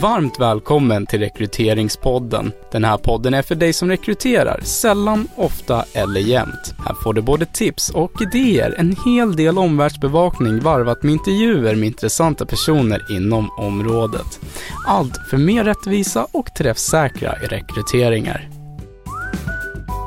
Varmt 0.00 0.40
välkommen 0.40 1.06
till 1.06 1.20
Rekryteringspodden. 1.20 2.52
Den 2.72 2.84
här 2.84 2.98
podden 2.98 3.34
är 3.34 3.42
för 3.42 3.54
dig 3.54 3.72
som 3.72 3.88
rekryterar, 3.88 4.60
sällan, 4.60 5.28
ofta 5.36 5.84
eller 5.92 6.20
jämt. 6.20 6.74
Här 6.86 6.94
får 6.94 7.14
du 7.14 7.22
både 7.22 7.46
tips 7.46 7.90
och 7.90 8.22
idéer, 8.22 8.74
en 8.78 8.96
hel 9.06 9.36
del 9.36 9.58
omvärldsbevakning 9.58 10.60
varvat 10.60 11.02
med 11.02 11.12
intervjuer 11.12 11.74
med 11.74 11.86
intressanta 11.86 12.46
personer 12.46 13.12
inom 13.12 13.50
området. 13.58 14.40
Allt 14.86 15.16
för 15.30 15.36
mer 15.36 15.64
rättvisa 15.64 16.26
och 16.32 16.54
träffsäkra 16.54 17.32
rekryteringar. 17.32 18.48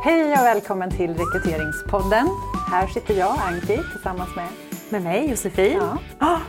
Hej 0.04 0.34
och 0.34 0.46
välkommen 0.46 0.92
till 0.92 1.14
Rekryteringspodden. 1.14 2.30
Här 2.72 2.88
sitter 2.88 3.14
jag, 3.14 3.36
Anki, 3.40 3.80
tillsammans 3.94 4.30
med... 4.36 4.48
Med 4.90 5.02
mig, 5.02 5.30
Josefin. 5.30 5.78
Ja. 5.80 5.98
Ah, 6.20 6.40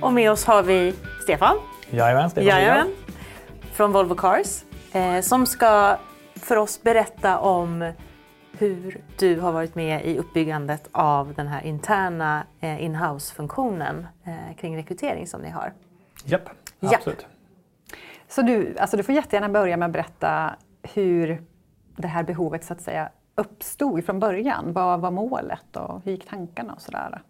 och 0.00 0.12
med 0.12 0.32
oss 0.32 0.44
har 0.44 0.62
vi 0.62 0.94
Stefan. 1.22 1.56
Jajamän, 1.90 2.30
Stefan 2.30 2.46
Jajamän. 2.46 2.92
Från 3.72 3.92
Volvo 3.92 4.14
Cars. 4.14 4.64
Eh, 4.92 5.20
som 5.20 5.46
ska 5.46 5.96
för 6.34 6.56
oss 6.56 6.82
berätta 6.82 7.38
om 7.38 7.92
hur 8.58 9.00
du 9.18 9.40
har 9.40 9.52
varit 9.52 9.74
med 9.74 10.06
i 10.06 10.18
uppbyggandet 10.18 10.88
av 10.92 11.34
den 11.34 11.46
här 11.46 11.66
interna 11.66 12.46
eh, 12.60 12.84
inhouse-funktionen 12.84 14.06
eh, 14.24 14.56
kring 14.56 14.76
rekrytering 14.76 15.26
som 15.26 15.40
ni 15.40 15.50
har. 15.50 15.72
Japp, 16.24 16.48
Japp. 16.80 16.94
absolut. 16.94 17.26
Så 18.28 18.42
du, 18.42 18.78
alltså 18.78 18.96
du 18.96 19.02
får 19.02 19.14
jättegärna 19.14 19.48
börja 19.48 19.76
med 19.76 19.86
att 19.86 19.92
berätta 19.92 20.54
hur 20.82 21.42
det 21.96 22.08
här 22.08 22.22
behovet 22.22 22.64
så 22.64 22.72
att 22.72 22.80
säga 22.80 23.10
uppstod 23.34 24.04
från 24.04 24.20
början. 24.20 24.72
Vad 24.72 25.00
var 25.00 25.10
målet 25.10 25.76
och 25.76 26.02
hur 26.04 26.12
gick 26.12 26.28
tankarna 26.28 26.72
och 26.74 26.82
sådär? 26.82 27.22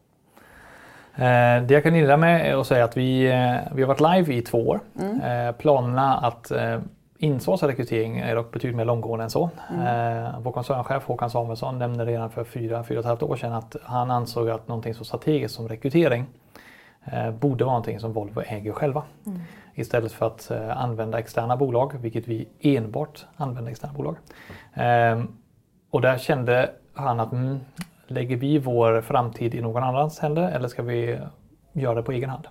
Eh, 1.18 1.62
det 1.62 1.74
jag 1.74 1.82
kan 1.82 1.94
inleda 1.94 2.16
med 2.16 2.50
är 2.50 2.60
att 2.60 2.66
säga 2.66 2.84
att 2.84 2.96
vi, 2.96 3.26
eh, 3.26 3.74
vi 3.74 3.82
har 3.82 3.86
varit 3.86 4.00
live 4.00 4.38
i 4.38 4.42
två 4.42 4.68
år. 4.68 4.80
Eh, 5.24 5.52
planerna 5.52 6.16
att 6.16 6.52
insourca 7.18 7.68
rekrytering 7.68 8.18
är 8.18 8.34
dock 8.34 8.52
betydligt 8.52 8.76
mer 8.76 8.84
långgående 8.84 9.24
än 9.24 9.30
så. 9.30 9.50
Eh, 9.70 10.40
vår 10.40 10.52
koncernchef 10.52 11.04
Håkan 11.04 11.30
Samuelsson 11.30 11.78
nämnde 11.78 12.04
redan 12.04 12.30
för 12.30 12.44
fyra, 12.44 12.84
fyra 12.84 12.98
och 12.98 13.04
ett 13.04 13.08
halvt 13.08 13.22
år 13.22 13.36
sedan 13.36 13.52
att 13.52 13.76
han 13.82 14.10
ansåg 14.10 14.50
att 14.50 14.68
någonting 14.68 14.94
så 14.94 15.04
strategiskt 15.04 15.54
som 15.54 15.68
rekrytering 15.68 16.26
borde 17.40 17.64
vara 17.64 17.72
någonting 17.72 18.00
som 18.00 18.12
Volvo 18.12 18.42
äger 18.46 18.72
själva. 18.72 19.02
Istället 19.74 20.12
för 20.12 20.26
att 20.26 20.50
använda 20.76 21.18
externa 21.18 21.56
bolag, 21.56 21.92
vilket 22.00 22.28
vi 22.28 22.48
enbart 22.60 23.26
använder 23.36 23.70
externa 23.70 23.92
bolag. 23.92 24.16
Och 25.90 26.00
där 26.00 26.18
kände 26.18 26.70
han 26.94 27.20
att 27.20 27.32
mm, 27.32 27.60
lägger 28.10 28.36
vi 28.36 28.58
vår 28.58 29.00
framtid 29.00 29.54
i 29.54 29.60
någon 29.60 29.82
annans 29.82 30.18
händer 30.18 30.50
eller 30.50 30.68
ska 30.68 30.82
vi 30.82 31.18
göra 31.72 31.94
det 31.94 32.02
på 32.02 32.12
egen 32.12 32.30
hand? 32.30 32.48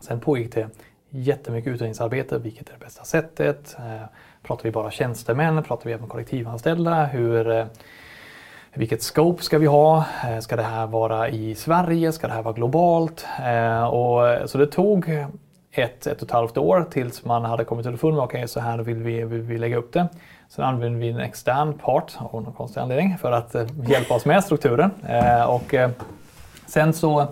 Sen 0.00 0.20
pågick 0.20 0.54
det 0.54 0.68
jättemycket 1.10 1.72
utredningsarbete. 1.72 2.38
Vilket 2.38 2.68
är 2.68 2.72
det 2.72 2.84
bästa 2.84 3.04
sättet? 3.04 3.76
Eh, 3.78 4.06
pratar 4.42 4.64
vi 4.64 4.70
bara 4.70 4.90
tjänstemän? 4.90 5.62
Pratar 5.62 5.84
vi 5.84 5.92
även 5.92 6.08
kollektivanställda? 6.08 7.04
Hur, 7.04 7.50
eh, 7.50 7.66
vilket 8.74 9.02
scope 9.02 9.42
ska 9.42 9.58
vi 9.58 9.66
ha? 9.66 10.04
Eh, 10.28 10.38
ska 10.38 10.56
det 10.56 10.62
här 10.62 10.86
vara 10.86 11.28
i 11.28 11.54
Sverige? 11.54 12.12
Ska 12.12 12.26
det 12.26 12.32
här 12.32 12.42
vara 12.42 12.54
globalt? 12.54 13.26
Och, 13.90 14.50
så 14.50 14.58
det 14.58 14.66
tog 14.66 15.08
ett, 15.72 16.06
ett 16.06 16.22
och 16.22 16.28
ett 16.28 16.30
halvt 16.30 16.58
år 16.58 16.86
tills 16.90 17.24
man 17.24 17.44
hade 17.44 17.64
kommit 17.64 17.86
underfund 17.86 18.14
med 18.14 18.24
okej, 18.24 18.48
så 18.48 18.60
här 18.60 18.78
vill 18.78 19.02
vi, 19.02 19.24
vill 19.24 19.40
vi 19.40 19.58
lägga 19.58 19.76
upp 19.76 19.92
det. 19.92 20.08
Sen 20.54 20.64
använde 20.64 20.98
vi 20.98 21.08
en 21.08 21.20
extern 21.20 21.78
part 21.78 22.16
av 22.18 22.42
någon 22.42 22.52
konstig 22.52 22.80
anledning 22.80 23.18
för 23.18 23.32
att 23.32 23.54
eh, 23.54 23.66
hjälpa 23.88 24.14
oss 24.14 24.24
med 24.24 24.44
strukturen. 24.44 24.90
Eh, 25.08 25.50
och, 25.50 25.74
eh, 25.74 25.90
sen 26.66 26.92
så 26.92 27.26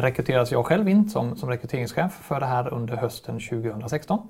rekryteras 0.00 0.52
jag 0.52 0.66
själv 0.66 0.88
in 0.88 1.10
som, 1.10 1.36
som 1.36 1.50
rekryteringschef 1.50 2.12
för 2.12 2.40
det 2.40 2.46
här 2.46 2.74
under 2.74 2.96
hösten 2.96 3.40
2016. 3.40 4.28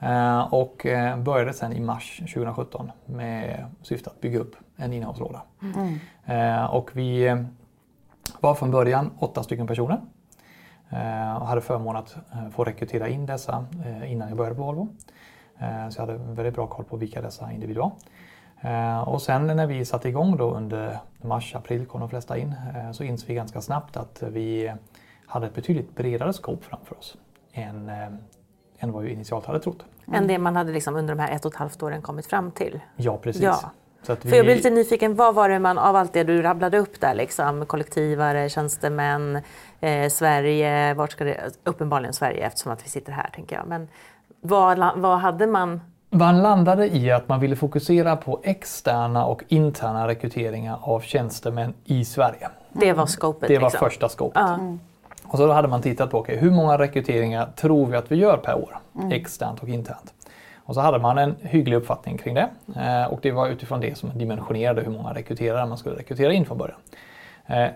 Eh, 0.00 0.54
och 0.54 0.86
började 1.18 1.52
sen 1.52 1.72
i 1.72 1.80
mars 1.80 2.16
2017 2.18 2.90
med 3.06 3.66
syfte 3.82 4.10
att 4.10 4.20
bygga 4.20 4.38
upp 4.38 4.56
en 4.76 4.92
innehavslåda. 4.92 5.42
Eh, 6.26 6.64
och 6.64 6.90
vi 6.92 7.36
var 8.40 8.54
från 8.54 8.70
början 8.70 9.10
åtta 9.18 9.42
stycken 9.42 9.66
personer. 9.66 10.00
Och 11.40 11.46
hade 11.46 11.60
förmånen 11.60 12.02
att 12.02 12.16
få 12.54 12.64
rekrytera 12.64 13.08
in 13.08 13.26
dessa 13.26 13.64
innan 14.06 14.28
jag 14.28 14.36
började 14.36 14.56
på 14.56 14.62
Volvo. 14.62 14.88
Eh, 15.60 15.88
Så 15.88 16.00
jag 16.00 16.06
hade 16.06 16.18
väldigt 16.18 16.54
bra 16.54 16.66
koll 16.66 16.84
på 16.84 16.96
vilka 16.96 17.20
dessa 17.22 17.52
individer 17.52 17.80
var. 17.80 17.92
Eh, 18.60 19.08
Och 19.08 19.22
sen 19.22 19.46
när 19.46 19.66
vi 19.66 19.84
satte 19.84 20.08
igång 20.08 20.36
då 20.36 20.50
under 20.50 20.98
mars, 21.22 21.54
april 21.54 21.86
kom 21.86 22.00
de 22.00 22.08
flesta 22.10 22.38
in, 22.38 22.54
eh, 22.76 22.92
så 22.92 23.04
insåg 23.04 23.28
vi 23.28 23.34
ganska 23.34 23.60
snabbt 23.60 23.96
att 23.96 24.22
vi 24.26 24.72
hade 25.26 25.46
ett 25.46 25.54
betydligt 25.54 25.94
bredare 25.96 26.32
scope 26.32 26.64
framför 26.64 26.98
oss 26.98 27.16
än, 27.52 27.88
än 28.78 28.92
vad 28.92 29.02
vi 29.02 29.10
initialt 29.12 29.46
hade 29.46 29.60
trott. 29.60 29.84
Än 30.12 30.26
det 30.26 30.38
man 30.38 30.56
hade 30.56 30.72
liksom 30.72 30.96
under 30.96 31.14
de 31.14 31.20
här 31.22 31.32
ett 31.34 31.44
och 31.44 31.52
ett 31.52 31.58
halvt 31.58 31.82
åren 31.82 32.02
kommit 32.02 32.26
fram 32.26 32.50
till. 32.50 32.80
Ja, 32.96 33.16
precis. 33.22 33.42
Ja. 33.42 33.60
Att 34.08 34.22
För 34.22 34.36
jag 34.36 34.44
blir 34.44 34.54
lite 34.56 34.70
nyfiken, 34.70 35.14
vad 35.14 35.34
var 35.34 35.48
det 35.48 35.58
man 35.58 35.78
av 35.78 35.96
allt 35.96 36.12
det 36.12 36.24
du 36.24 36.42
rabblade 36.42 36.78
upp 36.78 37.00
där 37.00 37.14
liksom? 37.14 37.66
Kollektivare, 37.66 38.48
tjänstemän, 38.48 39.38
eh, 39.80 40.08
Sverige, 40.08 40.94
vart 40.94 41.12
ska 41.12 41.24
det, 41.24 41.50
uppenbarligen 41.64 42.12
Sverige 42.12 42.46
eftersom 42.46 42.72
att 42.72 42.84
vi 42.84 42.88
sitter 42.88 43.12
här 43.12 43.30
tänker 43.34 43.56
jag. 43.56 43.66
Men 43.66 43.88
vad, 44.40 44.78
vad 44.96 45.18
hade 45.18 45.46
man? 45.46 45.80
Man 46.10 46.42
landade 46.42 46.96
i 46.96 47.10
att 47.10 47.28
man 47.28 47.40
ville 47.40 47.56
fokusera 47.56 48.16
på 48.16 48.40
externa 48.42 49.24
och 49.24 49.42
interna 49.48 50.08
rekryteringar 50.08 50.78
av 50.82 51.00
tjänstemän 51.00 51.74
i 51.84 52.04
Sverige. 52.04 52.48
Det 52.72 52.92
var 52.92 53.06
scopet. 53.06 53.48
Det 53.48 53.58
var 53.58 53.70
liksom. 53.70 53.78
första 53.78 54.08
scopet. 54.08 54.42
Ja. 54.46 54.58
Och 55.24 55.38
så 55.38 55.46
då 55.46 55.52
hade 55.52 55.68
man 55.68 55.82
tittat 55.82 56.10
på 56.10 56.18
okay, 56.18 56.36
hur 56.36 56.50
många 56.50 56.78
rekryteringar 56.78 57.48
tror 57.56 57.86
vi 57.86 57.96
att 57.96 58.12
vi 58.12 58.16
gör 58.16 58.36
per 58.36 58.54
år, 58.54 58.78
externt 59.12 59.62
och 59.62 59.68
internt. 59.68 60.14
Och 60.56 60.74
så 60.74 60.80
hade 60.80 60.98
man 60.98 61.18
en 61.18 61.36
hygglig 61.40 61.76
uppfattning 61.76 62.18
kring 62.18 62.34
det 62.34 62.48
eh, 62.76 63.12
och 63.12 63.18
det 63.22 63.30
var 63.30 63.48
utifrån 63.48 63.80
det 63.80 63.98
som 63.98 64.18
dimensionerade 64.18 64.82
hur 64.82 64.90
många 64.90 65.14
rekryterare 65.14 65.66
man 65.66 65.78
skulle 65.78 65.96
rekrytera 65.96 66.32
in 66.32 66.46
från 66.46 66.58
början. 66.58 66.78
Eh, 67.46 67.68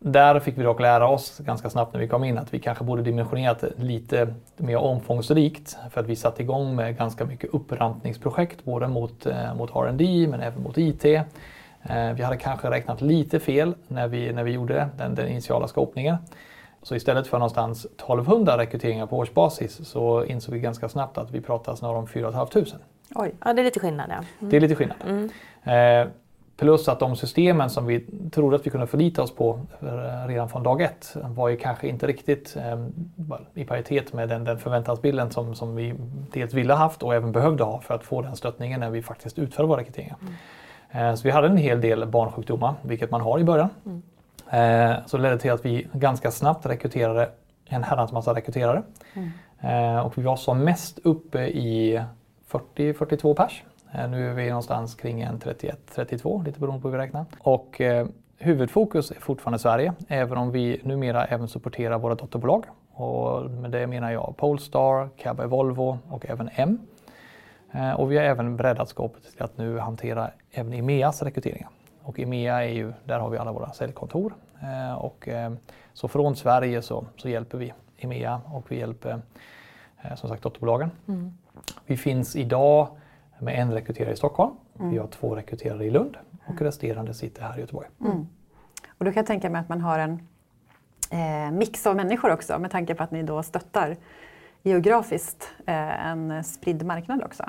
där 0.00 0.40
fick 0.40 0.58
vi 0.58 0.62
dock 0.62 0.80
lära 0.80 1.08
oss 1.08 1.38
ganska 1.38 1.70
snabbt 1.70 1.92
när 1.92 2.00
vi 2.00 2.08
kom 2.08 2.24
in 2.24 2.38
att 2.38 2.54
vi 2.54 2.58
kanske 2.58 2.84
borde 2.84 3.02
dimensionerat 3.02 3.64
lite 3.76 4.34
mer 4.56 4.76
omfångsrikt 4.76 5.76
för 5.90 6.00
att 6.00 6.06
vi 6.06 6.16
satte 6.16 6.42
igång 6.42 6.76
med 6.76 6.96
ganska 6.96 7.24
mycket 7.24 7.50
upprampningsprojekt 7.54 8.64
både 8.64 8.88
mot, 8.88 9.26
eh, 9.26 9.54
mot 9.54 9.70
R&D 9.70 10.26
men 10.30 10.40
även 10.40 10.62
mot 10.62 10.78
IT. 10.78 11.04
Eh, 11.04 12.12
vi 12.14 12.22
hade 12.22 12.36
kanske 12.36 12.70
räknat 12.70 13.00
lite 13.00 13.40
fel 13.40 13.74
när 13.88 14.08
vi, 14.08 14.32
när 14.32 14.44
vi 14.44 14.50
gjorde 14.50 14.88
den, 14.98 15.14
den 15.14 15.28
initiala 15.28 15.68
skopningen. 15.68 16.16
Så 16.82 16.94
istället 16.94 17.26
för 17.26 17.38
någonstans 17.38 17.84
1200 17.84 18.58
rekryteringar 18.58 19.06
på 19.06 19.18
årsbasis 19.18 19.88
så 19.88 20.24
insåg 20.24 20.54
vi 20.54 20.60
ganska 20.60 20.88
snabbt 20.88 21.18
att 21.18 21.30
vi 21.30 21.40
pratar 21.40 21.74
snarare 21.74 21.98
om 21.98 22.06
4 22.06 22.32
500. 22.32 22.64
Oj. 23.14 23.34
ja, 23.44 23.52
det 23.52 23.62
är 23.62 23.64
lite 23.64 23.80
skillnad 23.80 24.10
ja. 24.10 24.46
Det 24.48 24.56
är 24.56 24.60
lite 24.60 24.74
skillnad. 24.74 25.30
Eh, 25.64 26.08
plus 26.58 26.88
att 26.88 27.00
de 27.00 27.16
systemen 27.16 27.70
som 27.70 27.86
vi 27.86 28.04
trodde 28.32 28.56
att 28.56 28.66
vi 28.66 28.70
kunde 28.70 28.86
förlita 28.86 29.22
oss 29.22 29.34
på 29.34 29.60
eh, 29.80 30.28
redan 30.28 30.48
från 30.48 30.62
dag 30.62 30.80
ett 30.80 31.16
var 31.24 31.48
ju 31.48 31.56
kanske 31.56 31.88
inte 31.88 32.06
riktigt 32.06 32.56
eh, 32.56 32.86
i 33.54 33.64
paritet 33.64 34.12
med 34.12 34.28
den, 34.28 34.44
den 34.44 34.58
förväntansbilden 34.58 35.30
som, 35.30 35.54
som 35.54 35.76
vi 35.76 35.94
dels 36.32 36.54
ville 36.54 36.74
haft 36.74 37.02
och 37.02 37.14
även 37.14 37.32
behövde 37.32 37.64
ha 37.64 37.80
för 37.80 37.94
att 37.94 38.04
få 38.04 38.22
den 38.22 38.36
stöttningen 38.36 38.80
när 38.80 38.90
vi 38.90 39.02
faktiskt 39.02 39.38
utförde 39.38 39.68
våra 39.68 39.80
rekryteringar. 39.80 40.16
Eh, 40.90 41.14
så 41.14 41.22
vi 41.22 41.30
hade 41.30 41.48
en 41.48 41.56
hel 41.56 41.80
del 41.80 42.06
barnsjukdomar, 42.06 42.74
vilket 42.82 43.10
man 43.10 43.20
har 43.20 43.38
i 43.38 43.44
början. 43.44 43.68
Eh, 44.50 44.92
så 45.06 45.16
det 45.16 45.22
ledde 45.22 45.38
till 45.38 45.52
att 45.52 45.64
vi 45.64 45.88
ganska 45.92 46.30
snabbt 46.30 46.66
rekryterade 46.66 47.30
en 47.66 47.84
herrans 47.84 48.12
massa 48.12 48.34
rekryterare. 48.34 48.82
Eh, 49.60 49.98
och 49.98 50.18
vi 50.18 50.22
var 50.22 50.36
som 50.36 50.64
mest 50.64 50.98
uppe 50.98 51.46
i 51.46 52.02
40-42 52.50 53.34
pers. 53.34 53.62
Eh, 53.92 54.10
nu 54.10 54.30
är 54.30 54.34
vi 54.34 54.48
någonstans 54.48 54.94
kring 54.94 55.20
en 55.20 55.38
31-32, 55.38 56.44
lite 56.44 56.60
beroende 56.60 56.82
på 56.82 56.88
hur 56.88 56.96
vi 56.96 57.04
räknar. 57.04 57.24
Och 57.38 57.80
eh, 57.80 58.06
huvudfokus 58.38 59.10
är 59.10 59.20
fortfarande 59.20 59.58
Sverige, 59.58 59.92
även 60.08 60.38
om 60.38 60.50
vi 60.50 60.80
numera 60.84 61.24
även 61.24 61.48
supporterar 61.48 61.98
våra 61.98 62.14
dotterbolag. 62.14 62.64
Och 62.92 63.50
med 63.50 63.70
det 63.70 63.86
menar 63.86 64.10
jag 64.10 64.34
Polestar, 64.36 65.08
Cabby 65.16 65.44
Volvo 65.44 65.98
och 66.08 66.26
även 66.28 66.50
M. 66.54 66.78
Eh, 67.72 67.92
och 67.92 68.12
vi 68.12 68.16
har 68.16 68.24
även 68.24 68.56
breddat 68.56 68.88
skåpet 68.88 69.22
till 69.32 69.42
att 69.42 69.58
nu 69.58 69.78
hantera 69.78 70.30
även 70.50 70.72
EMEAs 70.72 71.22
rekryteringar. 71.22 71.68
Och 72.02 72.20
EMEA 72.20 72.64
är 72.64 72.72
ju, 72.72 72.92
där 73.04 73.18
har 73.18 73.30
vi 73.30 73.38
alla 73.38 73.52
våra 73.52 73.72
säljkontor. 73.72 74.34
Eh, 74.62 74.94
och, 74.94 75.28
eh, 75.28 75.52
så 75.92 76.08
från 76.08 76.36
Sverige 76.36 76.82
så, 76.82 77.04
så 77.16 77.28
hjälper 77.28 77.58
vi 77.58 77.72
EMEA 77.98 78.40
och 78.52 78.72
vi 78.72 78.78
hjälper 78.78 79.22
eh, 80.02 80.14
som 80.14 80.28
sagt 80.28 80.42
dotterbolagen. 80.42 80.90
Vi 81.86 81.96
finns 81.96 82.36
idag 82.36 82.88
med 83.40 83.58
en 83.60 83.72
rekryterare 83.72 84.12
i 84.12 84.16
Stockholm. 84.16 84.52
Vi 84.74 84.98
har 84.98 85.06
två 85.06 85.34
rekryterare 85.36 85.84
i 85.84 85.90
Lund 85.90 86.16
och 86.46 86.60
resterande 86.62 87.14
sitter 87.14 87.42
här 87.42 87.56
i 87.56 87.60
Göteborg. 87.60 87.88
Och 88.98 89.04
då 89.04 89.12
kan 89.12 89.20
jag 89.20 89.26
tänka 89.26 89.50
mig 89.50 89.60
att 89.60 89.68
man 89.68 89.80
har 89.80 89.98
en 89.98 90.12
eh, 91.10 91.52
mix 91.52 91.86
av 91.86 91.96
människor 91.96 92.32
också 92.32 92.58
med 92.58 92.70
tanke 92.70 92.94
på 92.94 93.02
att 93.02 93.10
ni 93.10 93.22
då 93.22 93.42
stöttar 93.42 93.96
geografiskt 94.62 95.50
eh, 95.66 96.06
en 96.06 96.44
spridd 96.44 96.86
marknad 96.86 97.22
också. 97.22 97.44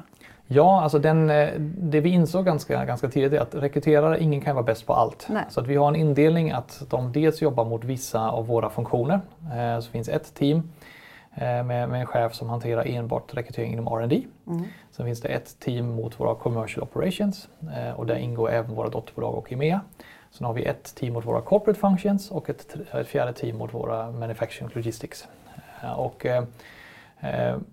Ja, 0.47 0.81
alltså 0.81 0.99
den, 0.99 1.29
eh, 1.29 1.49
det 1.59 2.01
vi 2.01 2.09
insåg 2.09 2.45
ganska, 2.45 2.85
ganska 2.85 3.09
tidigt 3.09 3.33
är 3.33 3.39
att 3.39 3.55
rekryterare, 3.55 4.19
ingen 4.23 4.41
kan 4.41 4.55
vara 4.55 4.65
bäst 4.65 4.85
på 4.87 4.93
allt. 4.93 5.27
Nej. 5.29 5.43
Så 5.49 5.59
att 5.61 5.67
vi 5.67 5.75
har 5.75 5.87
en 5.87 5.95
indelning 5.95 6.51
att 6.51 6.81
de 6.89 7.11
dels 7.11 7.41
jobbar 7.41 7.65
mot 7.65 7.83
vissa 7.83 8.29
av 8.29 8.47
våra 8.47 8.69
funktioner. 8.69 9.21
Eh, 9.53 9.79
Så 9.79 9.91
finns 9.91 10.09
ett 10.09 10.33
team 10.35 10.71
med, 11.39 11.89
med 11.89 11.99
en 11.99 12.05
chef 12.05 12.33
som 12.33 12.49
hanterar 12.49 12.87
enbart 12.87 13.33
rekrytering 13.33 13.73
inom 13.73 13.87
R&D. 13.87 14.23
Mm. 14.47 14.63
Sen 14.91 15.05
finns 15.05 15.21
det 15.21 15.27
ett 15.27 15.59
team 15.59 15.85
mot 15.95 16.19
våra 16.19 16.35
commercial 16.35 16.83
operations 16.83 17.47
och 17.95 18.05
där 18.05 18.15
ingår 18.15 18.51
även 18.51 18.75
våra 18.75 18.89
dotterbolag 18.89 19.35
och 19.35 19.51
EMEA. 19.51 19.81
Sen 20.31 20.45
har 20.45 20.53
vi 20.53 20.65
ett 20.65 20.95
team 20.95 21.13
mot 21.13 21.25
våra 21.25 21.41
corporate 21.41 21.79
functions 21.79 22.31
och 22.31 22.49
ett, 22.49 22.75
ett 22.93 23.07
fjärde 23.07 23.33
team 23.33 23.57
mot 23.57 23.73
våra 23.73 24.11
manufacturing 24.11 24.71
logistics. 24.73 25.27
Och, 25.97 26.25
Eh, 26.25 26.43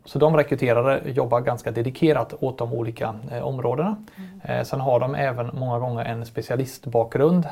så 0.05 0.19
de 0.19 0.37
rekryterare 0.37 1.11
jobbar 1.11 1.41
ganska 1.41 1.71
dedikerat 1.71 2.35
åt 2.41 2.59
de 2.59 2.73
olika 2.73 3.15
eh, 3.31 3.43
områdena. 3.43 3.97
Mm. 4.17 4.65
Sen 4.65 4.81
har 4.81 5.01
de 5.01 5.15
även 5.15 5.51
många 5.53 5.79
gånger 5.79 6.05
en 6.05 6.27
specialistbakgrund. 6.27 7.49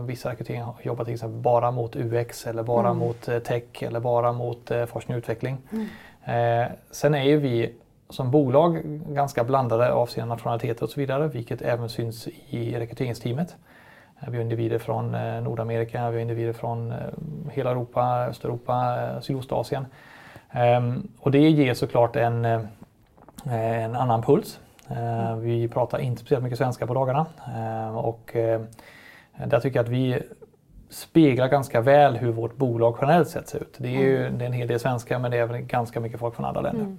Vissa 0.00 0.30
rekryteringar 0.30 0.74
jobbar 0.82 1.04
till 1.04 1.14
exempel 1.14 1.40
bara 1.40 1.70
mot 1.70 1.96
UX 1.96 2.46
eller 2.46 2.62
bara 2.62 2.88
mm. 2.88 2.98
mot 2.98 3.22
tech 3.44 3.82
eller 3.82 4.00
bara 4.00 4.32
mot 4.32 4.70
forskning 4.88 5.16
och 5.16 5.18
utveckling. 5.18 5.58
Mm. 5.72 6.70
Sen 6.90 7.14
är 7.14 7.22
ju 7.22 7.36
vi 7.36 7.72
som 8.10 8.30
bolag 8.30 8.80
ganska 9.08 9.44
blandade 9.44 9.92
avseende 9.92 10.34
nationaliteter 10.34 10.82
och 10.82 10.90
så 10.90 11.00
vidare, 11.00 11.28
vilket 11.28 11.62
även 11.62 11.88
syns 11.88 12.28
i 12.48 12.78
rekryteringsteamet. 12.78 13.56
Vi 14.28 14.36
har 14.36 14.42
individer 14.42 14.78
från 14.78 15.12
Nordamerika, 15.44 16.10
vi 16.10 16.16
har 16.16 16.20
individer 16.22 16.52
från 16.52 16.94
hela 17.52 17.70
Europa, 17.70 18.26
Östeuropa, 18.30 18.96
Sydostasien. 19.20 19.86
Ehm, 20.54 21.08
och 21.20 21.30
det 21.30 21.50
ger 21.50 21.74
såklart 21.74 22.16
en, 22.16 22.44
eh, 22.44 22.60
en 23.84 23.96
annan 23.96 24.22
puls. 24.22 24.60
Ehm, 24.88 25.40
vi 25.40 25.68
pratar 25.68 25.98
inte 25.98 26.20
speciellt 26.20 26.44
mycket 26.44 26.58
svenska 26.58 26.86
på 26.86 26.94
dagarna 26.94 27.26
ehm, 27.56 27.96
och 27.96 28.36
eh, 28.36 28.60
där 29.46 29.60
tycker 29.60 29.78
jag 29.78 29.84
att 29.84 29.92
vi 29.92 30.22
speglar 30.90 31.48
ganska 31.48 31.80
väl 31.80 32.16
hur 32.16 32.32
vårt 32.32 32.56
bolag 32.56 32.98
generellt 33.00 33.28
sett 33.28 33.48
ser 33.48 33.58
ut. 33.58 33.74
Det 33.78 33.88
är 33.88 34.00
ju 34.00 34.26
mm. 34.26 34.38
det 34.38 34.44
är 34.44 34.46
en 34.46 34.52
hel 34.52 34.68
del 34.68 34.80
svenska 34.80 35.18
men 35.18 35.30
det 35.30 35.36
är 35.36 35.42
även 35.42 35.66
ganska 35.66 36.00
mycket 36.00 36.20
folk 36.20 36.34
från 36.34 36.46
andra 36.46 36.60
länder. 36.60 36.96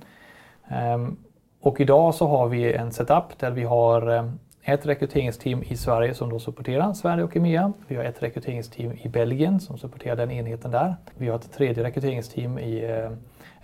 Mm. 0.67 1.17
Och 1.61 1.79
idag 1.79 2.15
så 2.15 2.27
har 2.27 2.47
vi 2.47 2.73
en 2.73 2.91
setup 2.91 3.39
där 3.39 3.51
vi 3.51 3.63
har 3.63 4.31
ett 4.63 4.85
rekryteringsteam 4.85 5.63
i 5.63 5.77
Sverige 5.77 6.13
som 6.13 6.29
då 6.29 6.39
supporterar 6.39 6.93
Sverige 6.93 7.23
och 7.23 7.35
EMEA. 7.35 7.73
Vi 7.87 7.95
har 7.95 8.03
ett 8.03 8.23
rekryteringsteam 8.23 8.91
i 9.01 9.09
Belgien 9.09 9.59
som 9.59 9.77
supporterar 9.77 10.15
den 10.15 10.31
enheten 10.31 10.71
där. 10.71 10.95
Vi 11.17 11.27
har 11.27 11.35
ett 11.35 11.53
tredje 11.53 11.83
rekryteringsteam 11.83 12.59
i 12.59 12.83
eh, 12.83 13.11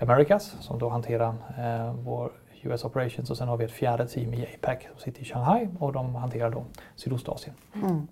Americas 0.01 0.55
som 0.59 0.79
då 0.79 0.89
hanterar 0.89 1.33
eh, 1.57 1.93
vår 1.93 2.31
US 2.61 2.85
Operations 2.85 3.29
och 3.29 3.37
sen 3.37 3.47
har 3.47 3.57
vi 3.57 3.65
ett 3.65 3.71
fjärde 3.71 4.07
team 4.07 4.33
i 4.33 4.47
APAC 4.55 4.77
som 4.91 4.99
sitter 4.99 5.21
i 5.21 5.25
Shanghai 5.25 5.69
och 5.79 5.93
de 5.93 6.15
hanterar 6.15 6.49
då 6.49 6.63
Sydostasien. 6.95 7.55
Mm. 7.75 8.07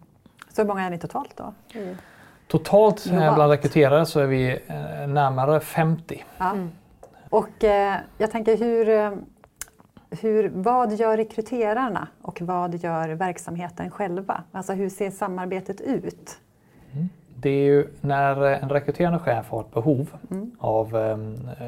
Så 0.50 0.62
hur 0.62 0.68
många 0.68 0.86
är 0.86 0.90
ni 0.90 1.00
totalt 1.00 1.38
då? 1.38 1.54
Mm. 1.74 1.98
Totalt 2.48 3.06
eh, 3.06 3.36
bland 3.36 3.52
rekryterare 3.52 4.06
så 4.06 4.20
är 4.20 4.28
vi 4.28 4.52
eh, 4.68 5.08
närmare 5.08 5.60
50. 5.60 6.26
Ja. 6.38 6.52
Mm. 6.52 6.72
Och 7.30 7.64
eh, 7.64 7.96
jag 8.18 8.32
tänker 8.32 8.58
hur, 8.58 8.90
eh, 8.90 9.12
hur, 10.22 10.50
vad 10.54 10.94
gör 10.94 11.18
rekryterarna 11.18 12.08
och 12.22 12.42
vad 12.42 12.76
gör 12.76 13.10
verksamheten 13.10 13.92
själva? 13.92 14.44
Alltså 14.52 14.74
hur 14.74 14.90
ser 14.90 15.12
samarbetet 15.12 15.82
ut? 15.82 16.40
Mm 16.92 17.10
det 17.42 17.50
är 17.50 17.64
ju 17.64 17.88
när 18.02 18.42
en 18.42 18.70
rekryterande 18.70 19.20
chef 19.20 19.50
har 19.50 19.62
ett 19.62 19.74
behov 19.74 20.10
mm. 20.32 20.52
av, 20.60 20.96
ehm, 20.96 21.36
eh, 21.60 21.68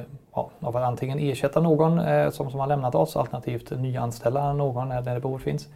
av 0.62 0.78
att 0.78 0.84
antingen 0.84 1.20
ersätta 1.20 1.62
någon 1.62 2.00
eh, 2.00 2.30
som, 2.30 2.52
som 2.52 2.60
har 2.60 2.68
lämnat 2.68 2.96
oss 2.96 3.16
alternativt 3.16 3.72
nyanställa 3.72 4.54
någon 4.54 4.90
när 4.90 5.02
det 5.02 5.20
behov 5.20 5.38
finns. 5.38 5.68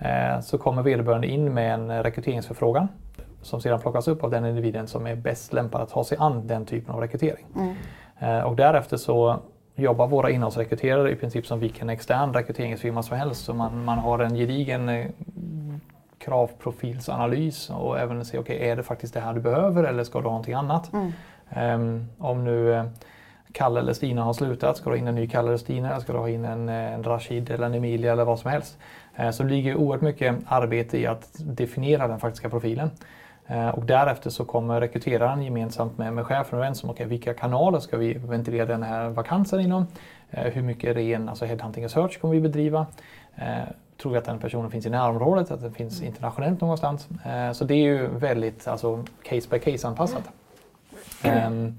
Eh, 0.00 0.40
så 0.40 0.58
kommer 0.58 0.82
vederbörande 0.82 1.26
in 1.26 1.54
med 1.54 1.74
en 1.74 2.02
rekryteringsförfrågan 2.02 2.88
som 3.42 3.60
sedan 3.60 3.80
plockas 3.80 4.08
upp 4.08 4.24
av 4.24 4.30
den 4.30 4.46
individen 4.46 4.86
som 4.86 5.06
är 5.06 5.16
bäst 5.16 5.52
lämpad 5.52 5.80
att 5.80 5.90
ta 5.90 6.04
sig 6.04 6.18
an 6.20 6.46
den 6.46 6.66
typen 6.66 6.94
av 6.94 7.00
rekrytering. 7.00 7.46
Mm. 7.56 8.46
Och 8.46 8.56
därefter 8.56 8.96
så 8.96 9.36
jobbar 9.74 10.06
våra 10.06 10.30
innehållsrekryterare 10.30 11.10
i 11.10 11.16
princip 11.16 11.46
som 11.46 11.60
vilken 11.60 11.90
extern 11.90 12.34
rekryteringsfirma 12.34 13.02
som 13.02 13.16
helst. 13.16 13.44
Så 13.44 13.54
man, 13.54 13.84
man 13.84 13.98
har 13.98 14.18
en 14.18 14.34
gedigen 14.34 15.12
kravprofilsanalys 16.24 17.70
och 17.70 17.98
även 17.98 18.24
se, 18.24 18.38
okej 18.38 18.56
okay, 18.56 18.68
är 18.68 18.76
det 18.76 18.82
faktiskt 18.82 19.14
det 19.14 19.20
här 19.20 19.34
du 19.34 19.40
behöver 19.40 19.84
eller 19.84 20.04
ska 20.04 20.18
du 20.18 20.24
ha 20.24 20.30
någonting 20.30 20.54
annat? 20.54 20.90
Mm. 20.92 21.12
Um, 21.56 22.08
om 22.18 22.44
nu 22.44 22.72
uh, 22.72 22.84
Kalle 23.52 23.80
eller 23.80 23.92
Stina 23.92 24.22
har 24.22 24.32
slutat, 24.32 24.76
ska 24.76 24.90
du 24.90 24.96
ha 24.96 24.98
in 24.98 25.08
en 25.08 25.14
ny 25.14 25.28
Kalle 25.28 25.48
eller 25.48 25.58
Stina 25.58 26.00
ska 26.00 26.12
du 26.12 26.18
ha 26.18 26.28
in 26.28 26.44
en, 26.44 26.68
eh, 26.68 26.94
en 26.94 27.04
Rashid 27.04 27.50
eller 27.50 27.66
en 27.66 27.74
Emilia 27.74 28.12
eller 28.12 28.24
vad 28.24 28.38
som 28.38 28.50
helst? 28.50 28.78
Uh, 29.20 29.30
så 29.30 29.42
det 29.42 29.48
ligger 29.48 29.76
oerhört 29.76 30.02
mycket 30.02 30.36
arbete 30.46 30.98
i 30.98 31.06
att 31.06 31.28
definiera 31.38 32.08
den 32.08 32.20
faktiska 32.20 32.48
profilen. 32.50 32.90
Och 33.74 33.84
därefter 33.84 34.30
så 34.30 34.44
kommer 34.44 34.80
rekryteraren 34.80 35.42
gemensamt 35.42 35.98
med, 35.98 36.12
med 36.12 36.26
chefen 36.26 36.58
överens 36.58 36.84
om 36.84 36.90
okay, 36.90 37.06
vilka 37.06 37.34
kanaler 37.34 37.78
ska 37.78 37.96
vi 37.96 38.14
ventilera 38.14 38.66
den 38.66 38.82
här 38.82 39.08
vakansen 39.08 39.60
inom? 39.60 39.86
hur 40.30 40.62
mycket 40.62 40.96
ren 40.96 41.28
alltså 41.28 41.44
headhunting 41.44 41.84
och 41.84 41.90
search 41.90 42.20
kommer 42.20 42.34
vi 42.34 42.40
bedriva? 42.40 42.86
Tror 44.02 44.12
vi 44.12 44.18
att 44.18 44.24
den 44.24 44.38
personen 44.38 44.70
finns 44.70 44.86
i 44.86 44.90
närområdet, 44.90 45.50
att 45.50 45.60
den 45.60 45.72
finns 45.72 45.98
mm. 45.98 46.08
internationellt 46.08 46.60
någonstans. 46.60 47.08
Eh, 47.24 47.52
så 47.52 47.64
det 47.64 47.74
är 47.74 47.84
ju 47.84 48.06
väldigt 48.08 48.68
alltså, 48.68 49.04
case 49.22 49.48
by 49.50 49.58
case 49.58 49.88
anpassat. 49.88 50.30
Mm. 51.22 51.66
Eh, 51.66 51.72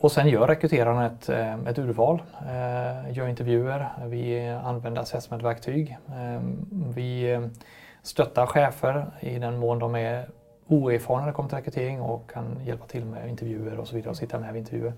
och 0.00 0.12
sen 0.12 0.28
gör 0.28 0.46
rekryteraren 0.46 1.02
ett, 1.02 1.28
eh, 1.28 1.66
ett 1.66 1.78
urval, 1.78 2.22
eh, 2.40 3.16
gör 3.16 3.28
intervjuer, 3.28 3.88
vi 4.06 4.48
använder 4.48 5.02
assessmentverktyg. 5.02 5.98
Ehm, 6.14 6.66
vi 6.94 7.40
stöttar 8.02 8.46
chefer 8.46 9.06
i 9.20 9.38
den 9.38 9.58
mån 9.58 9.78
de 9.78 9.94
är 9.94 10.28
oerfarna 10.66 11.20
när 11.20 11.26
det 11.26 11.32
kommer 11.32 11.48
till 11.48 11.58
rekrytering 11.58 12.00
och 12.00 12.30
kan 12.30 12.60
hjälpa 12.64 12.86
till 12.86 13.04
med 13.04 13.28
intervjuer 13.28 13.80
och 13.80 13.88
så 13.88 13.94
vidare 13.94 14.10
och 14.10 14.16
sitta 14.16 14.38
med 14.38 14.52
vid 14.52 14.60
intervjuer. 14.60 14.92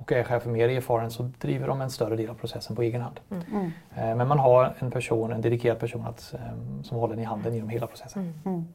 Och 0.00 0.12
är 0.12 0.22
chefen 0.22 0.52
mer 0.52 0.68
erfaren 0.68 1.10
så 1.10 1.22
driver 1.22 1.66
de 1.66 1.80
en 1.80 1.90
större 1.90 2.16
del 2.16 2.30
av 2.30 2.34
processen 2.34 2.76
på 2.76 2.82
egen 2.82 3.02
hand. 3.02 3.20
Mm. 3.30 3.44
mm. 3.52 3.72
Eh, 3.96 4.16
men 4.16 4.28
man 4.28 4.38
har 4.38 4.74
en 4.78 4.90
person, 4.90 5.32
en 5.32 5.40
dedikerad 5.40 5.78
person 5.78 6.06
att, 6.06 6.34
eh, 6.34 6.40
som 6.82 6.96
håller 6.96 7.14
den 7.14 7.22
i 7.22 7.26
handen 7.26 7.54
genom 7.54 7.68
hela 7.68 7.86
processen. 7.86 8.22
Mm. 8.22 8.34
Mm. 8.44 8.68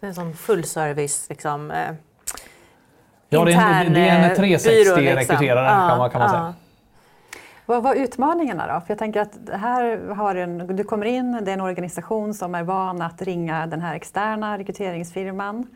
Det 0.00 0.06
är 0.06 0.08
en 0.08 0.14
sån 0.14 0.34
fullservice 0.34 1.28
liksom, 1.28 1.70
eh, 1.70 1.94
Ja, 3.28 3.44
det 3.44 3.52
är 3.52 3.84
en, 3.84 3.92
det 3.92 4.00
är 4.00 4.30
en 4.30 4.36
360-rekryterare 4.36 5.18
liksom. 5.18 5.36
kan 5.88 5.98
man, 5.98 6.10
kan 6.10 6.20
man 6.20 6.30
säga. 6.30 6.54
Vad 7.66 7.82
var 7.82 7.94
utmaningarna 7.94 8.74
då? 8.74 8.80
För 8.80 8.86
jag 8.88 8.98
tänker 8.98 9.20
att 9.20 9.38
här 9.52 10.08
har 10.14 10.34
en, 10.34 10.76
du 10.76 10.84
kommer 10.84 11.06
in, 11.06 11.44
det 11.44 11.50
är 11.50 11.54
en 11.54 11.60
organisation 11.60 12.34
som 12.34 12.54
är 12.54 12.62
van 12.62 13.02
att 13.02 13.22
ringa 13.22 13.66
den 13.66 13.80
här 13.80 13.94
externa 13.94 14.58
rekryteringsfirman. 14.58 15.66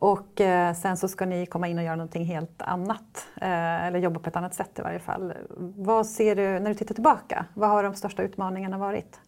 Och 0.00 0.40
eh, 0.40 0.74
sen 0.74 0.96
så 0.96 1.08
ska 1.08 1.26
ni 1.26 1.46
komma 1.46 1.68
in 1.68 1.78
och 1.78 1.84
göra 1.84 1.96
någonting 1.96 2.24
helt 2.24 2.62
annat, 2.62 3.26
eh, 3.36 3.86
eller 3.86 3.98
jobba 3.98 4.20
på 4.20 4.28
ett 4.28 4.36
annat 4.36 4.54
sätt 4.54 4.78
i 4.78 4.82
varje 4.82 4.98
fall. 4.98 5.32
Vad 5.76 6.06
ser 6.06 6.36
du, 6.36 6.42
när 6.42 6.68
du 6.68 6.74
tittar 6.74 6.94
tillbaka, 6.94 7.44
vad 7.54 7.70
har 7.70 7.82
de 7.82 7.94
största 7.94 8.22
utmaningarna 8.22 8.78
varit? 8.78 9.20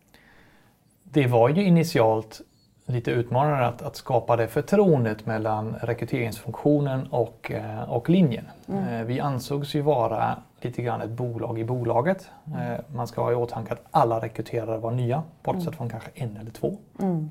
Det 1.03 1.27
var 1.27 1.49
ju 1.49 1.65
initialt 1.65 2.41
lite 2.87 3.11
utmanande 3.11 3.67
att, 3.67 3.83
att 3.83 3.97
skapa 3.97 4.37
det 4.37 4.49
förtroendet 4.49 5.27
mellan 5.27 5.77
rekryteringsfunktionen 5.83 7.07
och, 7.07 7.51
eh, 7.51 7.91
och 7.91 8.11
linjen. 8.11 8.45
Mm. 8.69 8.89
Eh, 8.89 9.05
vi 9.05 9.21
ansågs 9.21 9.75
ju 9.75 9.81
vara 9.81 10.37
lite 10.61 10.83
grann 10.83 11.01
ett 11.01 11.11
bolag 11.11 11.59
i 11.59 11.65
bolaget. 11.65 12.31
Mm. 12.47 12.73
Eh, 12.73 12.81
man 12.95 13.07
ska 13.07 13.23
ha 13.23 13.33
i 13.33 13.35
åtanke 13.35 13.73
att 13.73 13.85
alla 13.91 14.21
rekryterare 14.21 14.79
var 14.79 14.91
nya, 14.91 15.23
bortsett 15.43 15.63
mm. 15.63 15.77
från 15.77 15.89
kanske 15.89 16.11
en 16.15 16.37
eller 16.37 16.51
två. 16.51 16.77
Mm. 16.99 17.31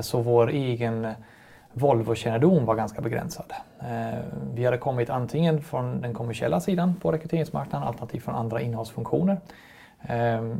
Så 0.00 0.20
vår 0.20 0.50
egen 0.50 1.08
Volvo-kännedom 1.78 2.64
var 2.64 2.74
ganska 2.74 3.00
begränsad. 3.00 3.52
Eh, 3.80 4.18
vi 4.54 4.64
hade 4.64 4.78
kommit 4.78 5.10
antingen 5.10 5.62
från 5.62 6.00
den 6.00 6.14
kommersiella 6.14 6.60
sidan 6.60 6.94
på 7.02 7.12
rekryteringsmarknaden 7.12 7.88
alternativt 7.88 8.22
från 8.22 8.34
andra 8.34 8.60
innehållsfunktioner. 8.60 9.40
Eh, 10.02 10.56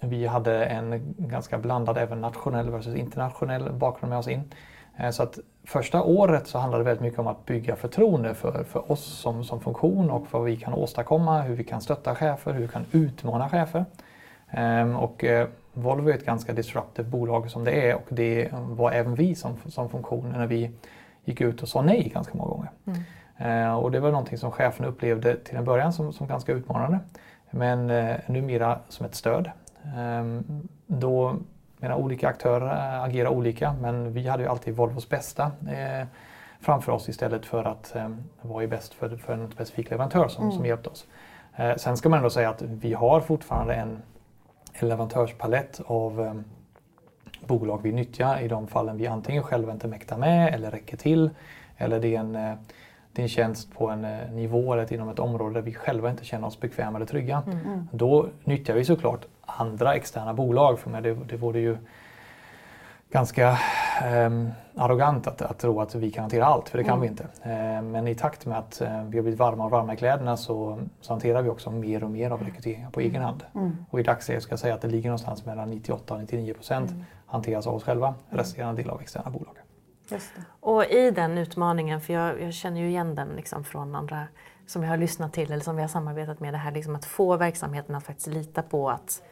vi 0.00 0.26
hade 0.26 0.64
en 0.64 1.14
ganska 1.18 1.58
blandad 1.58 1.98
även 1.98 2.20
nationell 2.20 2.70
versus 2.70 2.94
internationell 2.94 3.72
bakgrund 3.72 4.10
med 4.10 4.18
oss 4.18 4.28
in. 4.28 4.52
Eh, 4.96 5.10
så 5.10 5.22
att 5.22 5.38
första 5.64 6.02
året 6.02 6.46
så 6.46 6.58
handlade 6.58 6.84
det 6.84 6.88
väldigt 6.88 7.02
mycket 7.02 7.18
om 7.18 7.26
att 7.26 7.46
bygga 7.46 7.76
förtroende 7.76 8.34
för, 8.34 8.64
för 8.64 8.92
oss 8.92 9.04
som, 9.04 9.44
som 9.44 9.60
funktion 9.60 10.10
och 10.10 10.26
vad 10.30 10.44
vi 10.44 10.56
kan 10.56 10.74
åstadkomma, 10.74 11.42
hur 11.42 11.54
vi 11.54 11.64
kan 11.64 11.80
stötta 11.80 12.14
chefer, 12.14 12.52
hur 12.52 12.60
vi 12.60 12.68
kan 12.68 12.84
utmana 12.92 13.48
chefer. 13.48 13.84
Och 14.98 15.24
Volvo 15.72 16.08
är 16.08 16.14
ett 16.14 16.26
ganska 16.26 16.52
disruptive 16.52 17.08
bolag 17.08 17.50
som 17.50 17.64
det 17.64 17.90
är 17.90 17.94
och 17.94 18.06
det 18.08 18.48
var 18.52 18.92
även 18.92 19.14
vi 19.14 19.34
som, 19.34 19.56
som 19.68 19.88
funktion 19.88 20.32
när 20.32 20.46
vi 20.46 20.70
gick 21.24 21.40
ut 21.40 21.62
och 21.62 21.68
sa 21.68 21.82
nej 21.82 22.10
ganska 22.14 22.34
många 22.34 22.50
gånger. 22.50 22.70
Mm. 22.86 23.02
Eh, 23.38 23.74
och 23.74 23.90
det 23.90 24.00
var 24.00 24.10
någonting 24.10 24.38
som 24.38 24.50
chefen 24.50 24.86
upplevde 24.86 25.36
till 25.36 25.56
en 25.56 25.64
början 25.64 25.92
som, 25.92 26.12
som 26.12 26.26
ganska 26.26 26.52
utmanande. 26.52 26.98
Men 27.50 27.90
eh, 27.90 28.16
numera 28.26 28.78
som 28.88 29.06
ett 29.06 29.14
stöd. 29.14 29.50
Eh, 29.84 30.40
då 30.86 31.36
menar, 31.82 31.96
olika 31.96 32.28
aktörer 32.28 33.04
agerar 33.04 33.28
olika 33.28 33.72
men 33.80 34.12
vi 34.12 34.28
hade 34.28 34.42
ju 34.42 34.48
alltid 34.48 34.76
Volvos 34.76 35.08
bästa 35.08 35.50
eh, 35.68 36.06
framför 36.60 36.92
oss 36.92 37.08
istället 37.08 37.46
för 37.46 37.64
att 37.64 37.96
eh, 37.96 38.08
vara 38.42 38.66
bäst 38.66 38.94
för, 38.94 39.16
för 39.16 39.32
en 39.32 39.50
specifik 39.50 39.90
leverantör 39.90 40.28
som, 40.28 40.44
mm. 40.44 40.56
som 40.56 40.66
hjälpte 40.66 40.88
oss. 40.88 41.06
Eh, 41.56 41.76
sen 41.76 41.96
ska 41.96 42.08
man 42.08 42.16
ändå 42.16 42.30
säga 42.30 42.50
att 42.50 42.62
vi 42.62 42.92
har 42.92 43.20
fortfarande 43.20 43.74
en 43.74 44.02
leverantörspalett 44.80 45.80
av 45.86 46.20
eh, 46.20 46.34
bolag 47.46 47.80
vi 47.82 47.92
nyttjar 47.92 48.40
i 48.40 48.48
de 48.48 48.66
fallen 48.66 48.96
vi 48.96 49.06
antingen 49.06 49.42
själva 49.42 49.72
inte 49.72 49.88
mäktar 49.88 50.18
med 50.18 50.54
eller 50.54 50.70
räcker 50.70 50.96
till 50.96 51.30
eller 51.76 52.00
det 52.00 52.16
är 52.16 52.20
en, 52.20 52.36
eh, 52.36 52.54
din 53.12 53.28
tjänst 53.28 53.74
på 53.74 53.88
en 53.88 54.04
eh, 54.04 54.30
nivå 54.30 54.72
eller 54.72 54.92
inom 54.92 55.08
ett 55.08 55.18
område 55.18 55.54
där 55.54 55.62
vi 55.62 55.74
själva 55.74 56.10
inte 56.10 56.24
känner 56.24 56.46
oss 56.46 56.60
bekväma 56.60 56.98
eller 56.98 57.06
trygga. 57.06 57.42
Mm. 57.46 57.88
Då 57.92 58.28
nyttjar 58.44 58.74
vi 58.74 58.84
såklart 58.84 59.24
andra 59.40 59.94
externa 59.94 60.34
bolag. 60.34 60.78
För 60.78 61.00
det, 61.00 61.14
det 61.14 61.36
vore 61.36 61.60
ju 61.60 61.76
ganska 63.10 63.58
eh, 64.02 64.48
arrogant 64.76 65.26
att, 65.26 65.42
att 65.42 65.58
tro 65.58 65.80
att 65.80 65.94
vi 65.94 66.10
kan 66.10 66.22
hantera 66.22 66.46
allt, 66.46 66.68
för 66.68 66.78
det 66.78 66.84
kan 66.84 66.98
mm. 66.98 67.00
vi 67.00 67.08
inte. 67.08 67.24
Eh, 67.42 67.82
men 67.82 68.08
i 68.08 68.14
takt 68.14 68.46
med 68.46 68.58
att 68.58 68.80
eh, 68.80 68.88
vi 68.88 69.18
har 69.18 69.22
blivit 69.22 69.38
varma 69.38 69.64
och 69.64 69.70
varma 69.70 69.94
i 69.94 69.96
kläderna 69.96 70.36
så, 70.36 70.78
så 71.00 71.12
hanterar 71.12 71.42
vi 71.42 71.48
också 71.48 71.70
mer 71.70 72.04
och 72.04 72.10
mer 72.10 72.30
av 72.30 72.42
rekryteringen 72.42 72.92
på 72.92 73.00
egen 73.00 73.22
hand. 73.22 73.44
Mm. 73.54 73.76
Och 73.90 74.00
i 74.00 74.02
dagsläget 74.02 74.42
ska 74.42 74.52
jag 74.52 74.60
säga 74.60 74.74
att 74.74 74.80
det 74.80 74.88
ligger 74.88 75.08
någonstans 75.08 75.44
mellan 75.44 75.70
98 75.70 76.14
och 76.14 76.20
99 76.20 76.54
procent 76.54 76.90
mm. 76.90 77.04
hanteras 77.26 77.66
av 77.66 77.74
oss 77.74 77.84
själva, 77.84 78.06
mm. 78.06 78.18
resterande 78.38 78.82
del 78.82 78.90
av 78.90 79.00
externa 79.00 79.30
bolag. 79.30 79.56
Och 80.60 80.84
i 80.84 81.10
den 81.10 81.38
utmaningen, 81.38 82.00
för 82.00 82.12
jag, 82.12 82.42
jag 82.42 82.54
känner 82.54 82.80
ju 82.80 82.88
igen 82.88 83.14
den 83.14 83.28
liksom 83.28 83.64
från 83.64 83.94
andra 83.94 84.26
som 84.66 84.82
jag 84.82 84.90
har 84.90 84.96
lyssnat 84.96 85.32
till 85.32 85.52
eller 85.52 85.64
som 85.64 85.76
vi 85.76 85.82
har 85.82 85.88
samarbetat 85.88 86.40
med, 86.40 86.54
det 86.54 86.58
här 86.58 86.72
liksom 86.72 86.94
att 86.94 87.04
få 87.04 87.36
verksamheten 87.36 87.94
att 87.94 88.04
faktiskt 88.04 88.26
lita 88.26 88.62
på 88.62 88.90
att 88.90 89.22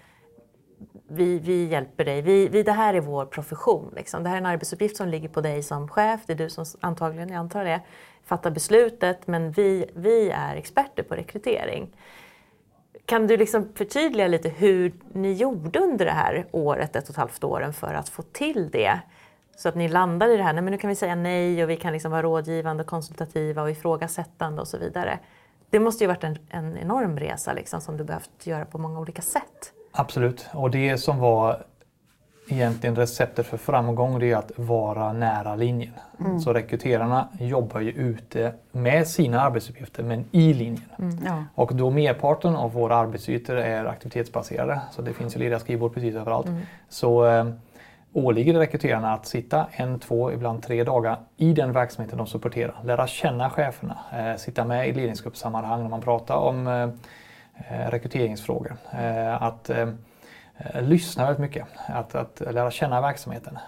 vi, 1.08 1.38
vi 1.38 1.64
hjälper 1.64 2.04
dig. 2.04 2.22
Vi, 2.22 2.48
vi, 2.48 2.62
det 2.62 2.72
här 2.72 2.94
är 2.94 3.00
vår 3.00 3.26
profession. 3.26 3.92
Liksom. 3.96 4.22
Det 4.22 4.28
här 4.28 4.36
är 4.36 4.40
en 4.40 4.46
arbetsuppgift 4.46 4.96
som 4.96 5.08
ligger 5.08 5.28
på 5.28 5.40
dig 5.40 5.62
som 5.62 5.88
chef. 5.88 6.20
Det 6.26 6.32
är 6.32 6.36
du 6.36 6.50
som 6.50 6.64
antagligen, 6.80 7.28
jag 7.28 7.38
antar 7.38 7.64
det, 7.64 7.80
fattar 8.24 8.50
beslutet. 8.50 9.26
Men 9.26 9.52
vi, 9.52 9.90
vi 9.94 10.30
är 10.30 10.56
experter 10.56 11.02
på 11.02 11.14
rekrytering. 11.14 11.90
Kan 13.04 13.26
du 13.26 13.36
liksom 13.36 13.68
förtydliga 13.74 14.28
lite 14.28 14.48
hur 14.48 14.92
ni 15.12 15.32
gjorde 15.32 15.78
under 15.78 16.04
det 16.04 16.12
här 16.12 16.46
året, 16.50 16.96
ett 16.96 17.04
och 17.04 17.10
ett 17.10 17.16
halvt 17.16 17.44
åren 17.44 17.72
för 17.72 17.94
att 17.94 18.08
få 18.08 18.22
till 18.22 18.70
det? 18.70 19.00
Så 19.56 19.68
att 19.68 19.74
ni 19.74 19.88
landade 19.88 20.34
i 20.34 20.36
det 20.36 20.42
här, 20.42 20.52
nej 20.52 20.62
men 20.62 20.70
nu 20.70 20.78
kan 20.78 20.88
vi 20.88 20.94
säga 20.94 21.14
nej 21.14 21.64
och 21.64 21.70
vi 21.70 21.76
kan 21.76 21.92
liksom 21.92 22.10
vara 22.10 22.22
rådgivande, 22.22 22.84
konsultativa 22.84 23.62
och 23.62 23.70
ifrågasättande 23.70 24.60
och 24.60 24.68
så 24.68 24.78
vidare. 24.78 25.18
Det 25.70 25.80
måste 25.80 26.04
ju 26.04 26.08
varit 26.08 26.24
en, 26.24 26.38
en 26.48 26.78
enorm 26.78 27.18
resa 27.18 27.52
liksom, 27.52 27.80
som 27.80 27.96
du 27.96 28.04
behövt 28.04 28.46
göra 28.46 28.64
på 28.64 28.78
många 28.78 29.00
olika 29.00 29.22
sätt. 29.22 29.72
Absolut, 30.00 30.46
och 30.52 30.70
det 30.70 30.98
som 30.98 31.18
var 31.18 31.62
egentligen 32.48 32.96
receptet 32.96 33.46
för 33.46 33.56
framgång 33.56 34.18
det 34.18 34.30
är 34.30 34.36
att 34.36 34.52
vara 34.56 35.12
nära 35.12 35.56
linjen. 35.56 35.92
Mm. 36.20 36.40
Så 36.40 36.52
rekryterarna 36.52 37.28
jobbar 37.40 37.80
ju 37.80 37.90
ute 37.90 38.52
med 38.72 39.08
sina 39.08 39.40
arbetsuppgifter 39.40 40.02
men 40.02 40.24
i 40.30 40.54
linjen. 40.54 40.92
Mm, 40.98 41.18
ja. 41.24 41.44
Och 41.54 41.74
då 41.74 41.90
merparten 41.90 42.56
av 42.56 42.72
våra 42.72 42.96
arbetsytor 42.96 43.56
är 43.56 43.84
aktivitetsbaserade, 43.84 44.80
så 44.92 45.02
det 45.02 45.12
finns 45.12 45.36
ju 45.36 45.38
lediga 45.38 45.58
skrivbord 45.58 45.94
precis 45.94 46.14
överallt. 46.14 46.46
Mm. 46.46 46.60
Så 46.88 47.24
eh, 47.26 47.44
åligger 48.12 48.52
det 48.54 48.60
rekryterarna 48.60 49.12
att 49.12 49.26
sitta 49.26 49.66
en, 49.72 49.98
två, 49.98 50.32
ibland 50.32 50.62
tre 50.62 50.84
dagar 50.84 51.16
i 51.36 51.52
den 51.52 51.72
verksamheten 51.72 52.18
de 52.18 52.26
supporterar. 52.26 52.80
Lära 52.84 53.06
känna 53.06 53.50
cheferna, 53.50 53.98
eh, 54.12 54.36
sitta 54.36 54.64
med 54.64 54.88
i 54.88 54.92
ledningsgruppssammanhang 54.92 55.82
när 55.82 55.90
man 55.90 56.00
pratar 56.00 56.36
om 56.36 56.66
eh, 56.66 56.88
rekryteringsfrågor. 57.68 58.76
Eh, 58.92 59.42
att 59.42 59.70
eh, 59.70 59.88
lyssna 60.80 61.24
väldigt 61.24 61.40
mycket, 61.40 61.66
att, 61.86 62.14
att 62.14 62.40
lära 62.40 62.70
känna 62.70 63.00
verksamheten. 63.00 63.58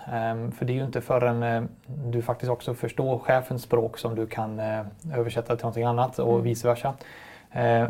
För 0.53 0.65
det 0.65 0.73
är 0.73 0.75
ju 0.75 0.85
inte 0.85 1.01
förrän 1.01 1.69
du 1.87 2.23
faktiskt 2.23 2.51
också 2.51 2.75
förstår 2.75 3.19
chefens 3.19 3.63
språk 3.63 3.99
som 3.99 4.15
du 4.15 4.27
kan 4.27 4.61
översätta 5.15 5.57
till 5.57 5.65
någonting 5.65 5.85
annat 5.85 6.19
och 6.19 6.33
mm. 6.33 6.45
vice 6.45 6.69
versa. 6.69 6.95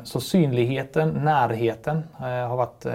Så 0.03 0.21
synligheten, 0.21 1.09
närheten 1.09 2.03
har 2.19 2.57
varit 2.57 2.87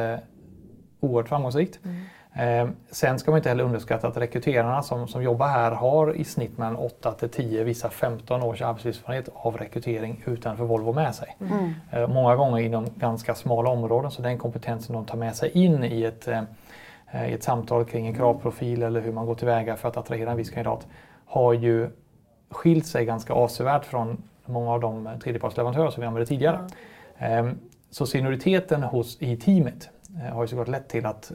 oerhört 1.00 1.30
framgångsrikt. 1.30 1.80
Mm. 1.86 2.02
Eh, 2.38 2.70
sen 2.91 3.20
ska 3.20 3.32
man 3.32 3.38
inte 3.38 3.50
heller 3.50 3.63
underskatta 3.63 4.08
att 4.08 4.17
rekryterarna 4.17 4.84
som, 4.84 5.08
som 5.08 5.24
jobbar 5.24 5.48
här 5.48 5.72
har 5.72 6.13
i 6.13 6.24
snitt 6.24 6.58
mellan 6.58 6.75
8 6.75 7.12
till 7.12 7.29
10, 7.29 7.63
vissa 7.63 7.89
15 7.89 8.44
års 8.44 8.62
arbetslivserfarenhet 8.62 9.29
av 9.34 9.58
rekrytering 9.58 10.24
utanför 10.25 10.63
Volvo 10.65 10.94
med 10.94 11.15
sig. 11.15 11.38
Mm. 11.39 11.74
Eh, 11.91 12.08
många 12.08 12.36
gånger 12.36 12.62
inom 12.62 12.86
ganska 12.96 13.36
smala 13.36 13.70
områden 13.70 14.12
så 14.12 14.22
den 14.22 14.38
kompetensen 14.38 14.96
de 14.96 15.06
tar 15.06 15.17
med 15.17 15.36
sig 15.36 15.51
in 15.53 15.84
i 15.84 16.03
ett, 16.03 16.27
eh, 16.27 17.29
i 17.29 17.34
ett 17.34 17.44
samtal 17.44 17.86
kring 17.86 18.08
en 18.08 18.15
kravprofil 18.15 18.84
eller 18.84 19.01
hur 19.01 19.12
man 19.12 19.25
går 19.25 19.36
tillväga 19.36 19.75
för 19.75 19.88
att 19.88 19.98
attrahera 19.98 20.32
en 20.32 20.38
viss 20.38 20.50
kandidat 20.50 20.88
har 21.25 21.53
ju 21.53 21.89
skilt 22.50 22.86
sig 22.86 23.06
ganska 23.06 23.34
avsevärt 23.34 23.86
från 23.86 24.24
många 24.46 24.72
av 24.72 24.79
de 24.79 25.10
tredjepartsleverantörer 25.24 25.89
som 25.89 26.01
vi 26.01 26.08
använde 26.08 26.25
tidigare. 26.25 26.60
Mm. 27.17 27.58
Så 27.89 28.06
senioriteten 28.06 28.84
hos, 28.84 29.22
i 29.22 29.38
teamet 29.38 29.89
har 30.34 30.44
ju 30.44 30.48
såklart 30.48 30.67
lett 30.67 30.89
till 30.89 31.06
att 31.06 31.32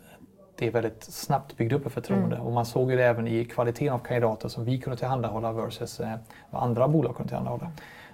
det 0.62 0.68
är 0.68 0.70
väldigt 0.70 1.02
snabbt 1.02 1.56
byggt 1.56 1.72
upp 1.72 1.86
ett 1.86 1.92
förtroende. 1.92 2.36
Mm. 2.36 2.46
Och 2.46 2.52
man 2.52 2.66
såg 2.66 2.90
ju 2.90 2.96
det 2.96 3.04
även 3.04 3.28
i 3.28 3.44
kvaliteten 3.44 3.94
av 3.94 3.98
kandidater 3.98 4.48
som 4.48 4.64
vi 4.64 4.78
kunde 4.78 4.96
tillhandahålla 4.96 5.52
versus 5.52 6.00
eh, 6.00 6.14
vad 6.50 6.62
andra 6.62 6.88
bolag 6.88 7.16
kunde 7.16 7.28
tillhandahålla. 7.28 7.70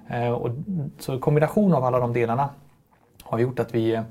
Eh, 0.09 0.31
och, 0.31 0.51
så 0.99 1.19
kombination 1.19 1.75
av 1.75 1.85
alla 1.85 1.99
de 1.99 2.13
delarna 2.13 2.49
har 3.23 3.39
gjort 3.39 3.59
att 3.59 3.75
vi, 3.75 3.95
eh, 3.95 4.03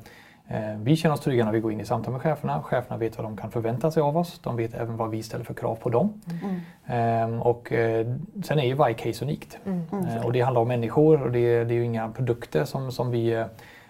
vi 0.77 0.95
känner 0.95 1.15
oss 1.15 1.21
trygga 1.21 1.45
när 1.45 1.51
vi 1.51 1.59
går 1.59 1.71
in 1.71 1.79
i 1.79 1.85
samtal 1.85 2.13
med 2.13 2.21
cheferna. 2.21 2.63
Cheferna 2.63 2.97
vet 2.97 3.17
vad 3.17 3.25
de 3.25 3.37
kan 3.37 3.51
förvänta 3.51 3.91
sig 3.91 4.01
av 4.01 4.17
oss. 4.17 4.39
De 4.43 4.55
vet 4.55 4.73
även 4.73 4.97
vad 4.97 5.09
vi 5.09 5.23
ställer 5.23 5.45
för 5.45 5.53
krav 5.53 5.75
på 5.75 5.89
dem. 5.89 6.21
Mm. 6.43 7.33
Eh, 7.33 7.41
och 7.41 7.73
eh, 7.73 8.07
sen 8.43 8.59
är 8.59 8.65
ju 8.65 8.73
varje 8.73 8.95
case 8.95 9.25
unikt. 9.25 9.57
Mm. 9.65 9.83
Eh, 9.91 10.25
och 10.25 10.33
det 10.33 10.41
handlar 10.41 10.61
om 10.61 10.67
människor 10.67 11.21
och 11.21 11.31
det, 11.31 11.63
det 11.63 11.73
är 11.73 11.77
ju 11.77 11.85
inga 11.85 12.09
produkter 12.09 12.65
som, 12.65 12.91
som 12.91 13.11
vi 13.11 13.45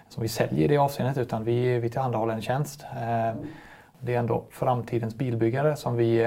som 0.08 0.22
vi 0.22 0.28
säljer 0.28 0.64
i 0.64 0.68
det 0.68 0.76
avseendet 0.76 1.18
utan 1.18 1.44
vi, 1.44 1.78
vi 1.78 1.90
tillhandahåller 1.90 2.34
en 2.34 2.42
tjänst. 2.42 2.84
Det 4.00 4.14
är 4.14 4.18
ändå 4.18 4.44
framtidens 4.50 5.14
bilbyggare 5.14 5.76
som 5.76 5.96
vi, 5.96 6.24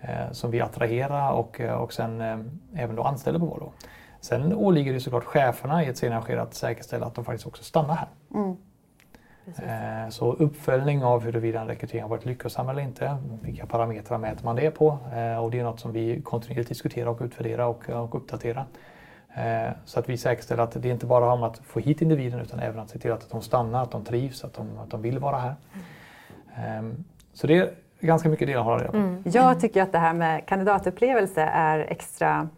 eh, 0.00 0.30
som 0.32 0.50
vi 0.50 0.60
attraherar 0.60 1.32
och, 1.32 1.60
eh, 1.60 1.74
och 1.74 1.92
sen 1.92 2.20
eh, 2.20 2.38
även 2.74 2.96
då 2.96 3.02
anställer 3.02 3.38
på 3.38 3.46
Volvo. 3.46 3.72
Sen 4.20 4.54
åligger 4.54 4.92
det 4.92 5.00
såklart 5.00 5.24
cheferna 5.24 5.84
i 5.84 5.86
ett 5.86 5.96
senare 5.96 6.22
skede 6.22 6.42
att 6.42 6.54
säkerställa 6.54 7.06
att 7.06 7.14
de 7.14 7.24
faktiskt 7.24 7.46
också 7.46 7.64
stannar 7.64 7.94
här. 7.94 8.08
Mm. 8.34 8.56
Så 10.10 10.32
uppföljning 10.32 11.04
av 11.04 11.24
huruvida 11.24 11.60
en 11.60 11.66
rekrytering 11.66 12.02
har 12.02 12.08
varit 12.08 12.24
lyckosam 12.24 12.68
eller 12.68 12.82
inte, 12.82 13.16
vilka 13.42 13.66
parametrar 13.66 14.18
mäter 14.18 14.44
man 14.44 14.56
det 14.56 14.70
på? 14.70 14.86
Och 15.42 15.50
det 15.50 15.58
är 15.58 15.64
något 15.64 15.80
som 15.80 15.92
vi 15.92 16.22
kontinuerligt 16.22 16.68
diskuterar 16.68 17.10
och 17.10 17.18
utvärderar 17.22 17.66
och, 17.66 17.88
och 17.88 18.14
uppdaterar. 18.14 18.66
Så 19.84 20.00
att 20.00 20.08
vi 20.08 20.16
säkerställer 20.16 20.62
att 20.62 20.82
det 20.82 20.88
inte 20.88 21.06
bara 21.06 21.28
handlar 21.28 21.48
om 21.48 21.52
att 21.52 21.58
få 21.58 21.80
hit 21.80 22.02
individen 22.02 22.40
utan 22.40 22.60
även 22.60 22.80
att 22.80 22.90
se 22.90 22.98
till 22.98 23.12
att 23.12 23.30
de 23.30 23.42
stannar, 23.42 23.82
att 23.82 23.90
de 23.90 24.04
trivs, 24.04 24.44
att 24.44 24.54
de, 24.54 24.78
att 24.78 24.90
de 24.90 25.02
vill 25.02 25.18
vara 25.18 25.38
här. 25.38 25.54
Mm. 26.56 26.78
Ehm, 26.78 27.04
så 27.32 27.46
det 27.46 27.58
är 27.58 27.70
ganska 28.00 28.28
mycket 28.28 28.46
det 28.46 28.52
jag 28.52 28.62
har 28.62 28.78
reda 28.78 28.90
på. 28.90 28.96
Mm. 28.96 29.22
Jag 29.24 29.60
tycker 29.60 29.82
att 29.82 29.92
det 29.92 29.98
här 29.98 30.14
med 30.14 30.46
kandidatupplevelse 30.46 31.42
är 31.42 31.78
extra 31.78 32.48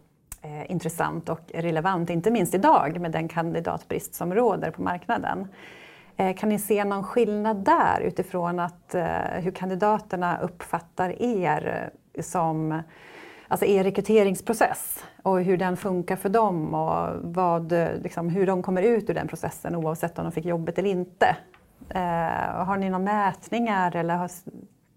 eh, 0.41 0.71
intressant 0.71 1.29
och 1.29 1.39
relevant, 1.53 2.09
inte 2.09 2.31
minst 2.31 2.53
idag 2.53 2.99
med 2.99 3.11
den 3.11 3.27
kandidatbrist 3.27 4.15
som 4.15 4.33
råder 4.33 4.71
på 4.71 4.81
marknaden. 4.81 5.47
Eh, 6.17 6.35
kan 6.35 6.49
ni 6.49 6.59
se 6.59 6.83
någon 6.83 7.03
skillnad 7.03 7.57
där 7.57 8.01
utifrån 8.01 8.59
att, 8.59 8.95
eh, 8.95 9.05
hur 9.35 9.51
kandidaterna 9.51 10.37
uppfattar 10.37 11.21
er 11.21 11.89
som 12.21 12.81
alltså 13.47 13.65
er 13.65 13.83
rekryteringsprocess 13.83 15.03
och 15.23 15.41
hur 15.41 15.57
den 15.57 15.77
funkar 15.77 16.15
för 16.15 16.29
dem 16.29 16.73
och 16.73 17.09
vad, 17.21 17.73
liksom, 18.01 18.29
hur 18.29 18.47
de 18.47 18.63
kommer 18.63 18.81
ut 18.81 19.09
ur 19.09 19.13
den 19.13 19.27
processen 19.27 19.75
oavsett 19.75 20.19
om 20.19 20.25
de 20.25 20.31
fick 20.31 20.45
jobbet 20.45 20.77
eller 20.77 20.89
inte. 20.89 21.35
Eh, 21.89 22.65
har 22.65 22.77
ni 22.77 22.89
några 22.89 23.03
mätningar 23.03 23.95
eller 23.95 24.15
har, 24.15 24.29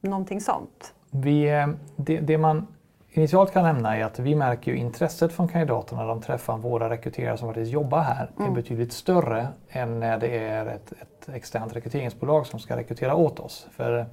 någonting 0.00 0.40
sånt? 0.40 0.95
Vi, 1.11 1.49
eh, 1.49 1.66
det, 1.97 2.21
det, 2.21 2.38
man 2.38 2.66
initialt 3.11 3.52
kan 3.52 3.62
nämna 3.64 3.97
är 3.97 4.05
att 4.05 4.19
vi 4.19 4.35
märker 4.35 4.73
ju 4.73 4.78
intresset 4.78 5.33
från 5.33 5.49
kandidaterna 5.49 6.00
när 6.00 6.09
de 6.09 6.23
träffar 6.23 6.59
våra 6.59 6.90
rekryterare 6.90 7.38
som 7.38 7.49
faktiskt 7.49 7.73
jobbar 7.73 8.00
här 8.00 8.31
mm. 8.38 8.50
är 8.50 8.55
betydligt 8.55 8.93
större 8.93 9.49
än 9.69 10.00
när 10.00 10.19
det 10.19 10.38
är 10.38 10.66
ett, 10.66 10.93
ett 10.93 11.28
externt 11.35 11.76
rekryteringsbolag 11.76 12.47
som 12.47 12.61
ska 12.61 12.76
rekrytera 12.76 13.14
åt 13.14 13.40
oss. 13.40 13.69
För 13.73 14.07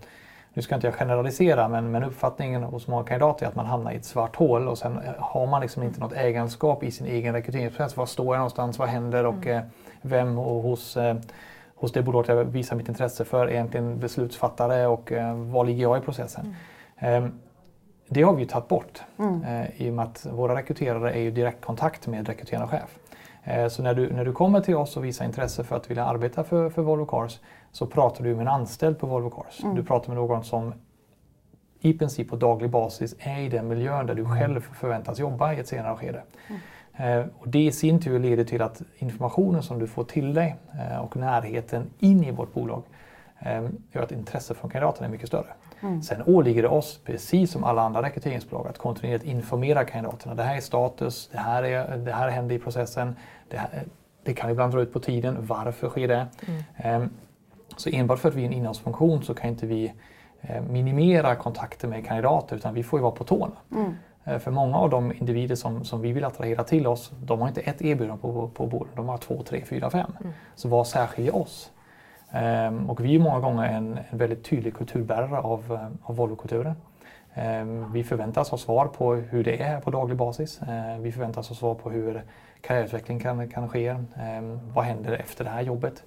nu 0.53 0.61
ska 0.61 0.75
inte 0.75 0.87
jag 0.87 0.93
generalisera 0.93 1.67
men, 1.67 1.91
men 1.91 2.03
uppfattningen 2.03 2.63
hos 2.63 2.87
många 2.87 3.03
kandidater 3.03 3.45
är 3.45 3.49
att 3.49 3.55
man 3.55 3.65
hamnar 3.65 3.91
i 3.91 3.95
ett 3.95 4.05
svart 4.05 4.35
hål 4.35 4.67
och 4.67 4.77
sen 4.77 4.99
har 5.17 5.47
man 5.47 5.61
liksom 5.61 5.83
inte 5.83 5.99
något 5.99 6.13
ägandeskap 6.13 6.83
i 6.83 6.91
sin 6.91 7.07
egen 7.07 7.33
rekryteringsprocess. 7.33 7.97
Var 7.97 8.05
står 8.05 8.35
jag 8.35 8.39
någonstans? 8.39 8.79
Vad 8.79 8.89
händer? 8.89 9.25
Och 9.25 9.47
mm. 9.47 9.57
Eh, 9.57 9.63
vem 10.01 10.37
och 10.37 10.63
hos 10.63 10.97
hos 11.83 11.91
det 11.91 12.03
bolaget 12.03 12.29
jag 12.29 12.43
visar 12.43 12.75
mitt 12.75 12.87
intresse 12.87 13.25
för 13.25 13.51
egentligen 13.51 13.99
beslutsfattare 13.99 14.87
och 14.87 15.11
eh, 15.11 15.35
var 15.35 15.65
ligger 15.65 15.81
jag 15.81 15.97
i 15.97 16.01
processen. 16.01 16.55
Mm. 16.97 17.23
Eh, 17.23 17.29
det 18.07 18.21
har 18.21 18.33
vi 18.33 18.45
tagit 18.45 18.67
bort 18.67 19.01
mm. 19.19 19.43
eh, 19.43 19.81
i 19.81 19.89
och 19.89 19.93
med 19.93 20.05
att 20.05 20.25
våra 20.25 20.55
rekryterare 20.55 21.13
är 21.13 21.21
i 21.21 21.31
direktkontakt 21.31 22.07
med 22.07 22.27
rekryterande 22.27 22.67
chef. 22.67 22.99
Eh, 23.43 23.67
så 23.67 23.83
när 23.83 23.93
du, 23.93 24.13
när 24.13 24.25
du 24.25 24.31
kommer 24.31 24.61
till 24.61 24.75
oss 24.75 24.97
och 24.97 25.05
visar 25.05 25.25
intresse 25.25 25.63
för 25.63 25.75
att 25.75 25.91
vilja 25.91 26.05
arbeta 26.05 26.43
för, 26.43 26.69
för 26.69 26.81
Volvo 26.81 27.05
Cars 27.05 27.39
så 27.71 27.87
pratar 27.87 28.23
du 28.23 28.29
med 28.29 28.41
en 28.41 28.47
anställd 28.47 28.99
på 28.99 29.07
Volvo 29.07 29.29
Cars. 29.29 29.63
Mm. 29.63 29.75
Du 29.75 29.83
pratar 29.83 30.07
med 30.07 30.17
någon 30.17 30.43
som 30.43 30.73
i 31.79 31.93
princip 31.93 32.29
på 32.29 32.35
daglig 32.35 32.69
basis 32.69 33.15
är 33.19 33.39
i 33.39 33.49
den 33.49 33.67
miljön 33.67 34.05
där 34.05 34.15
du 34.15 34.23
mm. 34.23 34.37
själv 34.37 34.61
förväntas 34.73 35.19
jobba 35.19 35.53
i 35.53 35.59
ett 35.59 35.67
senare 35.67 35.97
skede. 35.97 36.23
Eh, 36.97 37.25
och 37.39 37.49
det 37.49 37.65
i 37.65 37.71
sin 37.71 38.01
tur 38.01 38.19
leder 38.19 38.43
till 38.43 38.61
att 38.61 38.81
informationen 38.97 39.63
som 39.63 39.79
du 39.79 39.87
får 39.87 40.03
till 40.03 40.33
dig 40.33 40.55
eh, 40.79 40.97
och 40.97 41.17
närheten 41.17 41.89
in 41.99 42.23
i 42.23 42.31
vårt 42.31 42.53
bolag 42.53 42.83
eh, 43.39 43.63
gör 43.91 44.03
att 44.03 44.11
intresset 44.11 44.57
från 44.57 44.69
kandidaterna 44.71 45.07
är 45.07 45.11
mycket 45.11 45.27
större. 45.27 45.53
Mm. 45.81 46.01
Sen 46.01 46.23
åligger 46.25 46.61
det 46.61 46.67
oss, 46.67 46.99
precis 47.05 47.51
som 47.51 47.63
alla 47.63 47.81
andra 47.81 48.01
rekryteringsbolag, 48.01 48.67
att 48.67 48.77
kontinuerligt 48.77 49.25
informera 49.25 49.85
kandidaterna. 49.85 50.35
Det 50.35 50.43
här 50.43 50.57
är 50.57 50.61
status, 50.61 51.29
det 51.31 51.37
här, 51.37 51.63
är, 51.63 51.97
det 51.97 52.11
här 52.11 52.29
händer 52.29 52.55
i 52.55 52.59
processen, 52.59 53.15
det, 53.49 53.57
här, 53.57 53.83
det 54.23 54.33
kan 54.33 54.49
ibland 54.49 54.73
dra 54.73 54.81
ut 54.81 54.93
på 54.93 54.99
tiden, 54.99 55.37
varför 55.39 55.89
sker 55.89 56.07
det? 56.07 56.27
Mm. 56.47 57.01
Eh, 57.01 57.07
så 57.77 57.89
enbart 57.89 58.19
för 58.19 58.29
att 58.29 58.35
vi 58.35 58.41
är 58.41 58.45
en 58.45 58.53
innehållsfunktion 58.53 59.23
så 59.23 59.33
kan 59.33 59.49
inte 59.49 59.65
vi 59.65 59.93
minimera 60.69 61.35
kontakter 61.35 61.87
med 61.87 62.05
kandidater 62.05 62.55
utan 62.55 62.73
vi 62.73 62.83
får 62.83 62.99
ju 62.99 63.01
vara 63.03 63.11
på 63.11 63.23
tårna. 63.23 63.55
Mm. 63.71 63.93
Eh, 64.25 64.39
för 64.39 64.51
många 64.51 64.77
av 64.77 64.89
de 64.89 65.11
individer 65.11 65.55
som, 65.55 65.85
som 65.85 66.01
vi 66.01 66.11
vill 66.11 66.25
attrahera 66.25 66.63
till 66.63 66.87
oss, 66.87 67.11
de 67.23 67.41
har 67.41 67.47
inte 67.47 67.61
ett 67.61 67.81
erbjudande 67.81 68.21
på, 68.21 68.49
på 68.53 68.67
bordet, 68.67 68.95
de 68.95 69.09
har 69.09 69.17
två, 69.17 69.43
tre, 69.43 69.65
fyra, 69.65 69.89
fem. 69.89 70.11
Mm. 70.21 70.33
Så 70.55 70.69
vad 70.69 70.87
särskiljer 70.87 71.35
oss? 71.35 71.71
Um, 72.67 72.89
och 72.89 73.05
vi 73.05 73.15
är 73.15 73.19
många 73.19 73.39
gånger 73.39 73.63
en, 73.63 73.99
en 74.09 74.17
väldigt 74.17 74.43
tydlig 74.43 74.73
kulturbärare 74.73 75.39
av, 75.39 75.71
uh, 75.71 75.87
av 76.03 76.15
Volvo-kulturen. 76.15 76.75
Um, 77.35 77.91
vi 77.91 78.03
förväntas 78.03 78.49
ha 78.49 78.57
svar 78.57 78.85
på 78.85 79.13
hur 79.13 79.43
det 79.43 79.61
är 79.61 79.81
på 79.81 79.91
daglig 79.91 80.17
basis. 80.17 80.61
Uh, 80.61 81.01
vi 81.01 81.11
förväntas 81.11 81.49
ha 81.49 81.55
svar 81.55 81.75
på 81.75 81.89
hur 81.89 82.23
karriärutveckling 82.61 83.19
kan, 83.19 83.49
kan 83.49 83.69
ske. 83.69 83.89
Um, 83.89 84.59
vad 84.73 84.85
händer 84.85 85.11
efter 85.11 85.43
det 85.43 85.49
här 85.49 85.61
jobbet? 85.61 86.03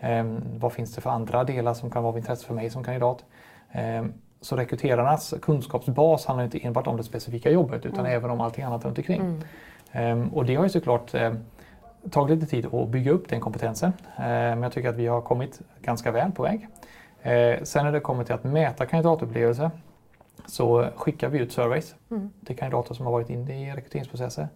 Mm. 0.00 0.42
vad 0.58 0.72
finns 0.72 0.94
det 0.94 1.00
för 1.00 1.10
andra 1.10 1.44
delar 1.44 1.74
som 1.74 1.90
kan 1.90 2.02
vara 2.02 2.12
av 2.12 2.18
intresse 2.18 2.46
för 2.46 2.54
mig 2.54 2.70
som 2.70 2.84
kandidat? 2.84 3.24
Så 4.40 4.56
rekryterarnas 4.56 5.34
kunskapsbas 5.42 6.26
handlar 6.26 6.44
inte 6.44 6.58
enbart 6.58 6.86
om 6.86 6.96
det 6.96 7.04
specifika 7.04 7.50
jobbet 7.50 7.86
utan 7.86 8.00
mm. 8.00 8.12
även 8.12 8.30
om 8.30 8.40
allting 8.40 8.64
annat 8.64 8.84
runt 8.84 8.98
omkring. 8.98 9.42
Mm. 9.92 10.28
och 10.28 10.44
det 10.44 10.54
har 10.54 10.64
ju 10.64 10.70
såklart 10.70 11.14
tagit 12.10 12.40
lite 12.40 12.50
tid 12.50 12.74
att 12.74 12.88
bygga 12.88 13.12
upp 13.12 13.28
den 13.28 13.40
kompetensen. 13.40 13.92
Eh, 14.16 14.22
men 14.24 14.62
jag 14.62 14.72
tycker 14.72 14.88
att 14.88 14.96
vi 14.96 15.06
har 15.06 15.20
kommit 15.20 15.60
ganska 15.80 16.10
väl 16.10 16.32
på 16.32 16.42
väg. 16.42 16.68
Eh, 17.22 17.62
sen 17.62 17.84
när 17.84 17.92
det 17.92 18.00
kommer 18.00 18.24
till 18.24 18.34
att 18.34 18.44
mäta 18.44 18.86
kandidatupplevelse 18.86 19.70
så 20.46 20.88
skickar 20.96 21.28
vi 21.28 21.38
ut 21.38 21.52
surveys 21.52 21.94
mm. 22.10 22.30
till 22.46 22.56
kandidater 22.56 22.94
som 22.94 23.06
har 23.06 23.12
varit 23.12 23.30
inne 23.30 23.68
i 23.68 23.72
rekryteringsprocesser 23.72 24.48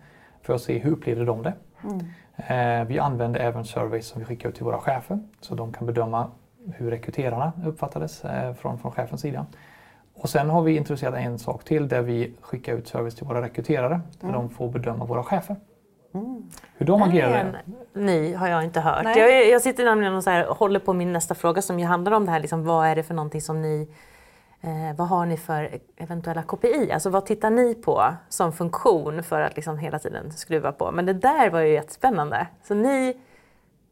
för 0.43 0.55
att 0.55 0.61
se 0.61 0.79
hur 0.79 0.93
upplevde 0.93 1.25
de 1.25 1.43
det. 1.43 1.55
Mm. 1.85 2.01
Eh, 2.37 2.89
vi 2.89 2.99
använder 2.99 3.41
även 3.41 3.65
surveys 3.65 4.07
som 4.07 4.19
vi 4.19 4.25
skickar 4.25 4.49
ut 4.49 4.55
till 4.55 4.65
våra 4.65 4.79
chefer 4.79 5.19
så 5.41 5.55
de 5.55 5.73
kan 5.73 5.87
bedöma 5.87 6.31
hur 6.75 6.91
rekryterarna 6.91 7.53
uppfattades 7.67 8.23
från, 8.61 8.79
från 8.79 8.93
chefens 8.93 9.21
sida. 9.21 9.47
Och 10.15 10.31
sen 10.31 10.51
har 10.51 10.63
vi 10.63 10.77
introducerat 10.77 11.15
en 11.15 11.39
sak 11.39 11.65
till 11.65 11.89
där 11.89 12.03
vi 12.03 12.35
skickar 12.41 12.75
ut 12.75 12.89
service 12.89 13.15
till 13.15 13.27
våra 13.27 13.43
rekryterare 13.43 14.01
där 14.21 14.29
mm. 14.29 14.41
de 14.41 14.51
får 14.51 14.69
bedöma 14.69 15.05
våra 15.05 15.23
chefer. 15.23 15.57
Mm. 16.15 16.51
Hur 16.77 16.87
de 16.87 17.03
agerar? 17.03 17.63
Ny 17.93 18.35
har 18.35 18.49
jag 18.49 18.65
inte 18.65 18.81
hört. 18.81 19.17
Jag, 19.17 19.49
jag, 19.49 19.63
sitter 19.63 19.85
nämligen 19.85 20.15
och 20.15 20.25
så 20.25 20.31
här, 20.31 20.47
håller 20.47 20.81
på 20.81 20.93
min 20.93 21.13
nästa 21.13 21.35
fråga 21.35 21.63
som 21.63 21.81
ju 21.81 21.87
handlar 21.87 22.13
om 22.13 22.27
det 22.27 22.33
här. 22.33 22.41
Liksom, 22.41 22.65
vad 22.65 22.87
är 22.87 22.97
det 22.97 23.03
för 23.03 23.15
någonting 23.15 23.41
som 23.41 23.63
ni 23.63 23.89
eh, 24.61 24.97
vad 24.97 25.09
har 25.09 25.27
ni 25.27 25.37
för 25.37 25.79
eventuella 25.97 26.43
KPI? 26.43 26.93
Alltså 26.93 27.11
vad 27.11 27.27
tittar 27.27 27.51
ni 27.51 27.75
på 27.75 28.15
som 28.29 28.53
funktion 28.53 29.23
för 29.23 29.41
att 29.41 29.57
liksom 29.57 29.79
hela 29.79 29.99
tiden 29.99 30.33
skruva 30.33 30.73
på? 30.73 30.91
Men 30.93 31.07
det 31.07 31.13
där 31.13 31.51
var 31.51 31.61
ju 31.61 31.73
jättespännande. 31.73 32.47
Så 32.63 32.75
ni 32.75 33.17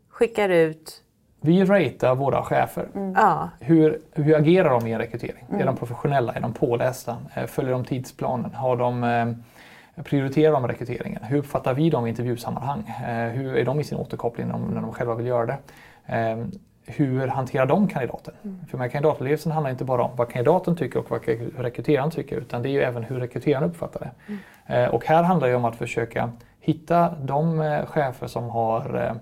skickar 0.09 0.49
ut 0.49 1.03
vi 1.45 1.65
ratear 1.65 2.15
våra 2.15 2.43
chefer. 2.43 2.89
Mm. 2.95 3.15
Hur, 3.61 4.01
hur 4.13 4.37
agerar 4.37 4.71
de 4.71 4.87
i 4.87 4.93
en 4.93 4.99
rekrytering? 4.99 5.45
Mm. 5.49 5.61
Är 5.61 5.67
de 5.67 5.77
professionella? 5.77 6.33
Är 6.33 6.41
de 6.41 6.53
pålästa? 6.53 7.17
Eh, 7.35 7.47
följer 7.47 7.73
de 7.73 7.85
tidsplanen? 7.85 8.55
Har 8.55 8.77
de 8.77 9.05
eh, 9.05 10.03
prioriterar 10.03 10.53
de 10.53 10.69
rekryteringen? 10.69 11.25
Hur 11.25 11.39
uppfattar 11.39 11.75
vi 11.75 11.91
dem 11.91 12.07
i 12.07 12.09
intervjusammanhang? 12.09 12.95
Eh, 13.09 13.29
hur 13.29 13.57
är 13.57 13.65
de 13.65 13.81
i 13.81 13.85
sin 13.85 13.99
återkoppling 13.99 14.47
när 14.47 14.81
de, 14.81 14.93
själva 14.93 15.15
vill 15.15 15.27
göra 15.27 15.47
det? 15.47 15.59
Eh, 16.07 16.45
hur 16.87 17.27
hanterar 17.27 17.67
de 17.67 17.89
kandidaten? 17.89 18.35
Mm. 18.45 18.67
För 18.71 18.79
med 18.79 18.93
kandidatupplevelsen 18.93 19.53
handlar 19.53 19.71
inte 19.71 19.85
bara 19.85 20.03
om 20.03 20.17
vad 20.17 20.31
kandidaten 20.31 20.77
tycker 20.77 20.99
och 20.99 21.11
vad 21.11 21.21
rekryteraren 21.59 22.11
tycker 22.11 22.37
utan 22.37 22.63
det 22.63 22.69
är 22.69 22.71
ju 22.71 22.83
även 22.83 23.05
hur 23.05 23.21
rekryteraren 23.21 23.71
uppfattar 23.71 24.01
det. 24.01 24.33
Mm. 24.67 24.91
Och 24.91 25.07
här 25.07 25.23
handlar 25.23 25.49
det 25.49 25.55
om 25.55 25.65
att 25.65 25.77
försöka 25.77 26.33
hitta 26.61 27.15
de 27.23 27.59
chefer 27.87 28.27
som 28.27 28.49
har 28.49 29.17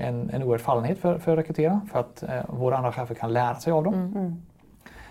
en, 0.00 0.30
en 0.30 0.42
oerhörd 0.42 0.60
fallenhet 0.60 0.98
för, 0.98 1.18
för 1.18 1.32
att 1.32 1.38
rekrytera 1.38 1.80
för 1.92 2.00
att 2.00 2.24
våra 2.48 2.76
andra 2.76 2.92
chefer 2.92 3.14
kan 3.14 3.32
lära 3.32 3.54
sig 3.54 3.72
av 3.72 3.84
dem. 3.84 3.94
Mm. 3.94 4.36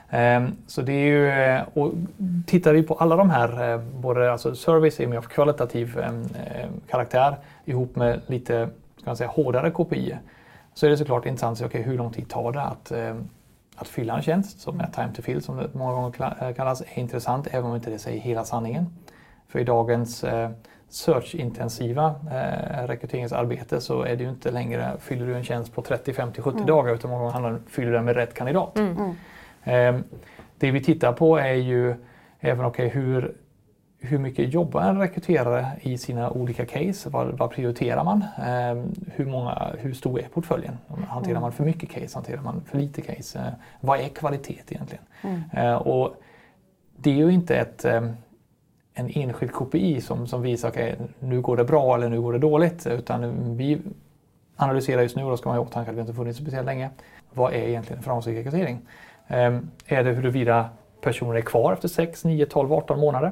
Ehm, 0.09 0.55
så 0.67 0.81
det 0.81 0.93
är 0.93 1.05
ju, 1.05 1.29
eh, 1.29 1.61
och 1.73 1.93
tittar 2.45 2.73
vi 2.73 2.83
på 2.83 2.93
alla 2.93 3.15
de 3.15 3.29
här, 3.29 3.73
eh, 3.73 3.81
både 3.81 4.31
alltså 4.31 4.55
service 4.55 4.99
är 4.99 5.07
mer 5.07 5.17
av 5.17 5.21
kvalitativ 5.21 5.99
ehm, 5.99 6.27
karaktär 6.87 7.37
ihop 7.65 7.95
med 7.95 8.21
lite 8.27 8.69
ska 8.97 9.09
man 9.09 9.17
säga, 9.17 9.29
hårdare 9.29 9.71
KPI 9.71 10.17
så 10.73 10.85
är 10.85 10.89
det 10.89 10.97
såklart 10.97 11.25
intressant 11.25 11.51
att 11.51 11.57
se 11.57 11.65
okay, 11.65 11.81
hur 11.81 11.97
lång 11.97 12.11
tid 12.11 12.29
tar 12.29 12.51
det 12.51 12.61
att, 12.61 12.91
att 13.75 13.87
fylla 13.87 14.15
en 14.15 14.21
tjänst, 14.21 14.61
som 14.61 14.79
är 14.79 14.87
time 14.87 15.09
to 15.15 15.21
fill 15.21 15.41
som 15.41 15.57
det 15.57 15.73
många 15.73 15.93
gånger 15.93 16.35
eh, 16.41 16.53
kallas, 16.53 16.81
är 16.81 16.99
intressant 16.99 17.47
även 17.51 17.69
om 17.69 17.75
inte 17.75 17.89
det 17.89 17.99
säger 17.99 18.19
hela 18.19 18.45
sanningen. 18.45 18.85
För 19.47 19.59
i 19.59 19.63
dagens 19.63 20.25
search-intensiva 20.89 22.15
eh, 22.31 22.87
rekryteringsarbete 22.87 23.81
så 23.81 24.01
är 24.01 24.15
det 24.15 24.23
ju 24.23 24.29
inte 24.29 24.51
längre, 24.51 24.91
fyller 24.99 25.27
du 25.27 25.35
en 25.35 25.43
tjänst 25.43 25.73
på 25.73 25.81
30, 25.81 26.13
50, 26.13 26.41
70 26.41 26.55
mm. 26.55 26.67
dagar 26.67 26.95
utan 26.95 27.09
många 27.11 27.21
gånger 27.21 27.33
handlar 27.33 27.51
det 27.51 27.59
fyller 27.67 27.91
den 27.91 28.05
med 28.05 28.15
rätt 28.15 28.33
kandidat. 28.33 28.77
Mm. 28.77 28.97
mm. 28.97 29.15
Ehm, 29.63 30.03
det 30.57 30.71
vi 30.71 30.83
tittar 30.83 31.13
på 31.13 31.37
är 31.37 31.53
ju 31.53 31.95
även 32.39 32.65
okay, 32.65 32.87
hur, 32.87 33.35
hur 33.99 34.17
mycket 34.17 34.53
jobbar 34.53 34.81
en 34.81 34.99
rekryterare 34.99 35.67
i 35.81 35.97
sina 35.97 36.31
olika 36.31 36.65
case? 36.65 37.09
Vad, 37.09 37.37
vad 37.37 37.51
prioriterar 37.51 38.03
man? 38.03 38.25
Ehm, 38.45 38.93
hur, 39.15 39.25
många, 39.25 39.71
hur 39.79 39.93
stor 39.93 40.19
är 40.19 40.27
portföljen? 40.27 40.77
Hanterar 41.07 41.31
mm. 41.31 41.41
man 41.41 41.51
för 41.51 41.63
mycket 41.63 41.89
case? 41.89 42.09
Hanterar 42.13 42.41
man 42.41 42.61
för 42.65 42.77
lite 42.77 43.01
case? 43.01 43.39
Ehm, 43.39 43.53
vad 43.81 43.99
är 43.99 44.09
kvalitet 44.09 44.61
egentligen? 44.67 45.03
Mm. 45.21 45.77
och 45.77 46.15
det 46.97 47.09
är 47.09 47.15
ju 47.15 47.31
inte 47.31 47.55
ett, 47.55 47.85
en 48.93 49.09
enskild 49.09 49.51
KPI 49.51 50.01
som, 50.01 50.27
som 50.27 50.41
visar 50.41 50.67
att 50.67 50.73
okay, 50.73 50.95
nu 51.19 51.41
går 51.41 51.57
det 51.57 51.63
bra 51.63 51.95
eller 51.95 52.09
nu 52.09 52.21
går 52.21 52.33
det 52.33 52.39
dåligt. 52.39 52.87
Utan 52.87 53.57
vi 53.57 53.81
analyserar 54.55 55.01
just 55.01 55.15
nu, 55.15 55.23
och 55.23 55.29
då 55.29 55.37
ska 55.37 55.49
man 55.49 55.57
ha 55.57 55.63
i 55.63 55.67
åtanke 55.67 55.91
att 55.91 55.97
vi 55.97 56.01
inte 56.01 56.13
funnits 56.13 56.39
speciellt 56.39 56.65
länge. 56.65 56.89
Vad 57.33 57.53
är 57.53 57.57
egentligen 57.57 57.97
en 57.97 58.03
framgångsrik 58.03 58.37
rekrytering? 58.37 58.79
Ehm, 59.27 59.71
är 59.85 60.03
det 60.03 60.11
huruvida 60.11 60.69
personer 61.01 61.35
är 61.35 61.41
kvar 61.41 61.73
efter 61.73 61.87
6, 61.87 62.25
9, 62.25 62.45
12, 62.45 62.73
18 62.73 62.99
månader? 62.99 63.31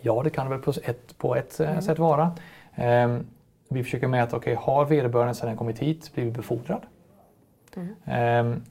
Ja, 0.00 0.22
det 0.22 0.30
kan 0.30 0.46
det 0.46 0.50
väl 0.50 0.62
på 0.62 0.72
ett, 0.84 1.18
på 1.18 1.36
ett 1.36 1.60
eh, 1.60 1.70
mm. 1.70 1.82
sätt 1.82 1.98
vara. 1.98 2.32
Ehm, 2.74 3.26
vi 3.68 3.84
försöker 3.84 4.06
mäta, 4.06 4.36
okay, 4.36 4.54
har 4.54 4.84
vederbörande 4.84 5.34
sedan 5.34 5.48
den 5.48 5.56
kommit 5.56 5.78
hit 5.78 6.14
blivit 6.14 6.34
befordrad? 6.34 6.82
Mm. 7.76 7.94
Ehm, 8.04 8.62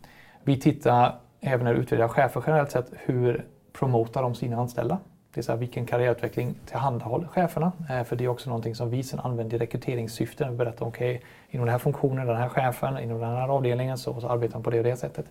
vi 0.43 0.59
tittar 0.59 1.15
även 1.41 1.65
när 1.65 1.73
vi 1.73 1.79
utvärderar 1.79 2.07
chefer 2.07 2.43
generellt 2.47 2.71
sett, 2.71 2.91
hur 2.91 3.45
promotar 3.73 4.21
de 4.21 4.35
sina 4.35 4.57
anställda? 4.57 4.99
Det 5.33 5.39
är 5.39 5.41
så 5.41 5.51
här, 5.51 5.59
vilken 5.59 5.85
karriärutveckling 5.85 6.55
tillhandahåller 6.65 7.27
cheferna? 7.27 7.71
för 8.05 8.15
det 8.15 8.23
är 8.23 8.27
också 8.27 8.49
någonting 8.49 8.75
som 8.75 8.89
vi 8.89 9.03
sedan 9.03 9.19
använder 9.19 9.55
i 9.55 9.59
rekryteringssyften. 9.59 10.51
Vi 10.51 10.57
berättar, 10.57 10.85
okej, 10.85 11.15
okay, 11.15 11.27
inom 11.49 11.65
den 11.65 11.71
här 11.71 11.79
funktionen, 11.79 12.27
den 12.27 12.37
här 12.37 12.49
chefen, 12.49 12.99
inom 12.99 13.19
den 13.19 13.29
här 13.29 13.47
avdelningen 13.47 13.97
så, 13.97 14.21
så 14.21 14.27
arbetar 14.27 14.55
man 14.55 14.63
på 14.63 14.69
det 14.69 14.77
och 14.77 14.83
det 14.83 14.95
sättet. 14.95 15.25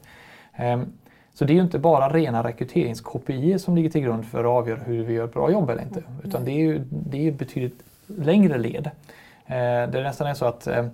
Så 1.35 1.45
det 1.45 1.53
är 1.53 1.55
ju 1.55 1.61
inte 1.61 1.79
bara 1.79 2.09
rena 2.09 2.43
rekryterings-KPI 2.43 3.59
som 3.59 3.77
ligger 3.77 3.91
till 3.91 4.01
grund 4.01 4.27
för 4.27 4.41
att 4.41 4.47
avgöra 4.47 4.81
hur 4.81 5.05
vi 5.05 5.15
gör 5.15 5.25
ett 5.25 5.33
bra 5.33 5.51
jobb 5.51 5.71
eller 5.71 5.83
inte. 5.83 6.01
Mm. 6.01 6.21
Utan 6.25 6.45
det 6.45 6.51
är 6.51 6.59
ju 6.59 6.85
det 6.91 7.29
är 7.29 7.33
betydligt 7.33 7.83
längre 8.07 8.59
led. 8.59 8.87
Eh, 9.47 9.91
det 9.91 9.99
är 9.99 10.03
nästan 10.03 10.27
är 10.27 10.35
så 10.35 10.45
att 10.45 10.67
eh, 10.67 10.87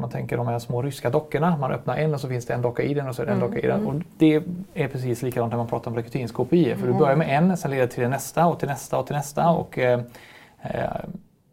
man 0.00 0.10
tänker 0.10 0.36
de 0.36 0.46
här 0.46 0.58
små 0.58 0.82
ryska 0.82 1.10
dockorna, 1.10 1.56
man 1.56 1.72
öppnar 1.72 1.96
en 1.96 2.14
och 2.14 2.20
så 2.20 2.28
finns 2.28 2.46
det 2.46 2.54
en 2.54 2.62
docka 2.62 2.82
i 2.82 2.94
den 2.94 3.08
och 3.08 3.14
så 3.14 3.22
är 3.22 3.26
det 3.26 3.32
en 3.32 3.38
mm. 3.38 3.50
docka 3.50 3.60
i 3.60 3.66
den. 3.66 3.80
Mm. 3.80 3.88
Och 3.88 4.02
det 4.18 4.42
är 4.74 4.88
precis 4.88 5.22
likadant 5.22 5.50
när 5.50 5.58
man 5.58 5.66
pratar 5.66 5.90
om 5.90 5.98
rekryterings-KPI. 5.98 6.74
För 6.74 6.82
du 6.82 6.88
mm. 6.88 6.98
börjar 6.98 7.16
med 7.16 7.38
en, 7.38 7.56
sen 7.56 7.70
leder 7.70 7.86
det 7.86 7.92
till 7.92 8.08
nästa 8.08 8.46
och 8.46 8.58
till 8.58 8.68
nästa 8.68 8.98
och 8.98 9.06
till 9.06 9.16
nästa. 9.16 9.50
Och, 9.50 9.78
eh, 9.78 10.00
eh 10.62 10.90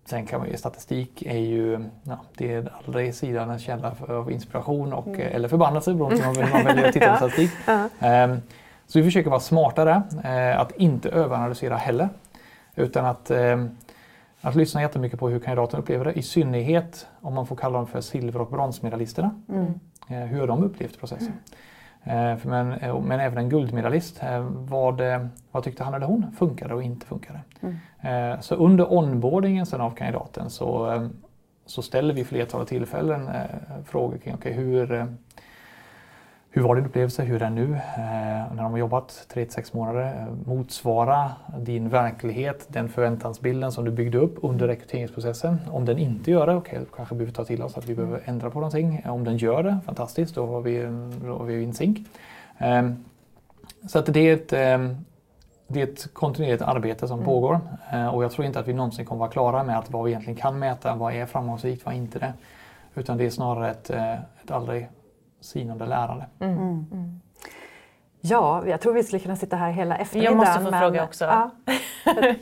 Sen 0.06 0.26
kan 0.26 0.40
man 0.40 0.50
ju, 0.50 0.58
statistik 0.58 1.22
är 1.22 1.38
ju, 1.38 1.86
ja, 2.04 2.20
det 2.38 2.54
är 2.54 2.72
aldrig 2.86 3.16
sidan 3.16 3.50
en 3.50 3.60
källa 3.60 3.96
för 3.96 4.32
inspiration 4.32 4.94
och, 4.94 5.08
mm. 5.08 5.22
eller 5.22 5.48
förbannelse 5.48 5.94
beroende 5.94 6.22
på 6.22 6.30
hur 6.30 6.50
man 6.54 6.64
väljer 6.64 6.88
att 6.88 6.94
titta 6.94 7.12
på 7.12 7.18
statistik. 7.18 7.52
ja. 7.66 8.24
um, 8.24 8.42
så 8.88 9.00
vi 9.00 9.06
försöker 9.06 9.30
vara 9.30 9.40
smartare, 9.40 10.02
uh, 10.26 10.60
att 10.60 10.72
inte 10.72 11.10
överanalysera 11.10 11.76
heller. 11.76 12.10
Utan 12.76 13.06
att, 13.06 13.32
uh, 13.32 13.66
att 14.44 14.56
lyssna 14.56 14.82
jättemycket 14.82 15.20
på 15.20 15.30
hur 15.30 15.40
kandidaten 15.40 15.80
upplever 15.80 16.06
det. 16.06 16.14
I 16.14 16.22
synnerhet 16.22 17.08
om 17.22 17.34
man 17.34 17.48
får 17.48 17.56
kalla 17.56 17.78
dem 17.78 17.88
för 17.88 18.02
silver 18.02 18.42
och 18.42 18.52
bronsmedalisterna. 18.52 19.42
Mm. 19.50 19.66
Uh, 20.12 20.28
hur 20.28 20.40
har 20.40 20.48
de 20.48 20.64
upplevt 20.64 21.00
processen? 21.00 21.28
Mm. 21.28 21.38
Eh, 22.04 22.38
men, 22.44 22.74
eh, 22.74 23.02
men 23.02 23.20
även 23.20 23.38
en 23.38 23.50
guldmedaljist. 23.50 24.24
Eh, 24.24 24.40
vad, 24.50 25.02
vad 25.52 25.64
tyckte 25.64 25.84
han 25.84 25.94
eller 25.94 26.06
hon 26.06 26.32
funkade 26.38 26.74
och 26.74 26.84
inte 26.84 27.06
funkade? 27.06 27.40
Mm. 27.62 28.42
Så 28.42 28.56
under 28.56 28.94
onboardingen 28.94 29.66
sen 29.66 29.82
av 29.82 29.92
kandidaten 29.92 30.50
så, 30.50 31.10
så 31.66 31.82
ställer 31.82 32.14
vi 32.14 32.24
flertalet 32.24 32.68
tillfällen 32.68 33.30
frågor 33.86 34.18
kring 34.18 34.34
okay, 34.34 34.54
hur, 34.54 35.08
hur 36.56 36.62
var 36.62 36.76
din 36.76 36.86
upplevelse? 36.86 37.24
Hur 37.24 37.36
är 37.36 37.40
den 37.40 37.56
nu? 37.56 37.74
Eh, 37.74 38.54
när 38.54 38.64
de 38.64 38.72
har 38.72 38.78
jobbat 38.78 39.28
3-6 39.34 39.76
månader. 39.76 40.06
Eh, 40.06 40.48
motsvara 40.48 41.32
din 41.58 41.90
verklighet, 41.90 42.66
den 42.68 42.90
förväntansbilden 42.90 43.72
som 43.72 43.86
du 43.86 43.92
byggde 43.92 44.18
upp 44.18 44.36
under 44.42 44.68
rekryteringsprocessen. 44.68 45.60
Om 45.72 45.86
den 45.86 45.98
inte 45.98 46.32
gör 46.32 46.48
det, 46.48 46.56
okej, 46.56 46.80
okay, 46.80 46.86
kanske 46.96 47.16
vi 47.16 47.20
behöver 47.20 47.34
ta 47.34 47.46
till 47.46 47.62
oss 47.62 47.78
att 47.78 47.86
vi 47.86 47.96
behöver 47.96 48.22
ändra 48.26 48.50
på 48.50 48.60
någonting. 48.60 49.02
Om 49.06 49.24
den 49.24 49.38
gör 49.38 49.64
det, 49.64 49.80
fantastiskt, 49.86 50.36
då 50.36 50.48
har 50.48 50.62
vi, 50.62 50.82
då 51.26 51.38
har 51.38 51.46
vi 51.46 51.64
in 51.64 51.74
sync. 51.74 51.98
Eh, 52.58 52.90
så 53.88 54.00
att 54.00 54.06
det 54.06 54.20
är 54.20 54.34
ett, 54.34 54.54
eh, 54.54 54.98
det 55.68 55.82
är 55.82 55.84
ett 55.84 56.14
kontinuerligt 56.14 56.62
arbete 56.62 57.08
som 57.08 57.20
mm. 57.20 57.26
pågår 57.26 57.60
eh, 57.94 58.08
och 58.08 58.24
jag 58.24 58.32
tror 58.32 58.46
inte 58.46 58.60
att 58.60 58.68
vi 58.68 58.74
någonsin 58.74 59.06
kommer 59.06 59.20
vara 59.20 59.32
klara 59.32 59.64
med 59.64 59.80
att 59.80 59.92
vad 59.92 60.04
vi 60.04 60.12
egentligen 60.12 60.40
kan 60.40 60.60
mäta, 60.60 60.96
vad 60.96 61.14
är 61.14 61.26
framgångsrikt, 61.26 61.86
vad 61.86 61.94
är 61.94 61.98
inte 61.98 62.20
det? 62.20 62.34
Utan 62.96 63.18
det 63.18 63.26
är 63.26 63.30
snarare 63.30 63.72
ett, 63.72 63.90
ett 64.44 64.52
aldrig 64.52 64.88
sinande 65.44 65.86
lärande. 65.86 66.26
Mm. 66.40 66.58
Mm. 66.58 66.86
mm. 66.92 67.22
Ja, 68.22 68.68
jag 68.68 68.82
tror 68.82 68.94
vi 68.94 69.04
skulle 69.04 69.20
kunna 69.20 69.36
sitta 69.36 69.56
här 69.56 69.72
hela 69.72 69.98
eftermiddagen. 69.98 70.38
Jag 70.40 70.48
måste 70.48 70.64
få 70.64 70.72
men... 70.72 70.82
fråga 70.82 71.04
också. 71.04 71.26
Ja. 71.26 71.52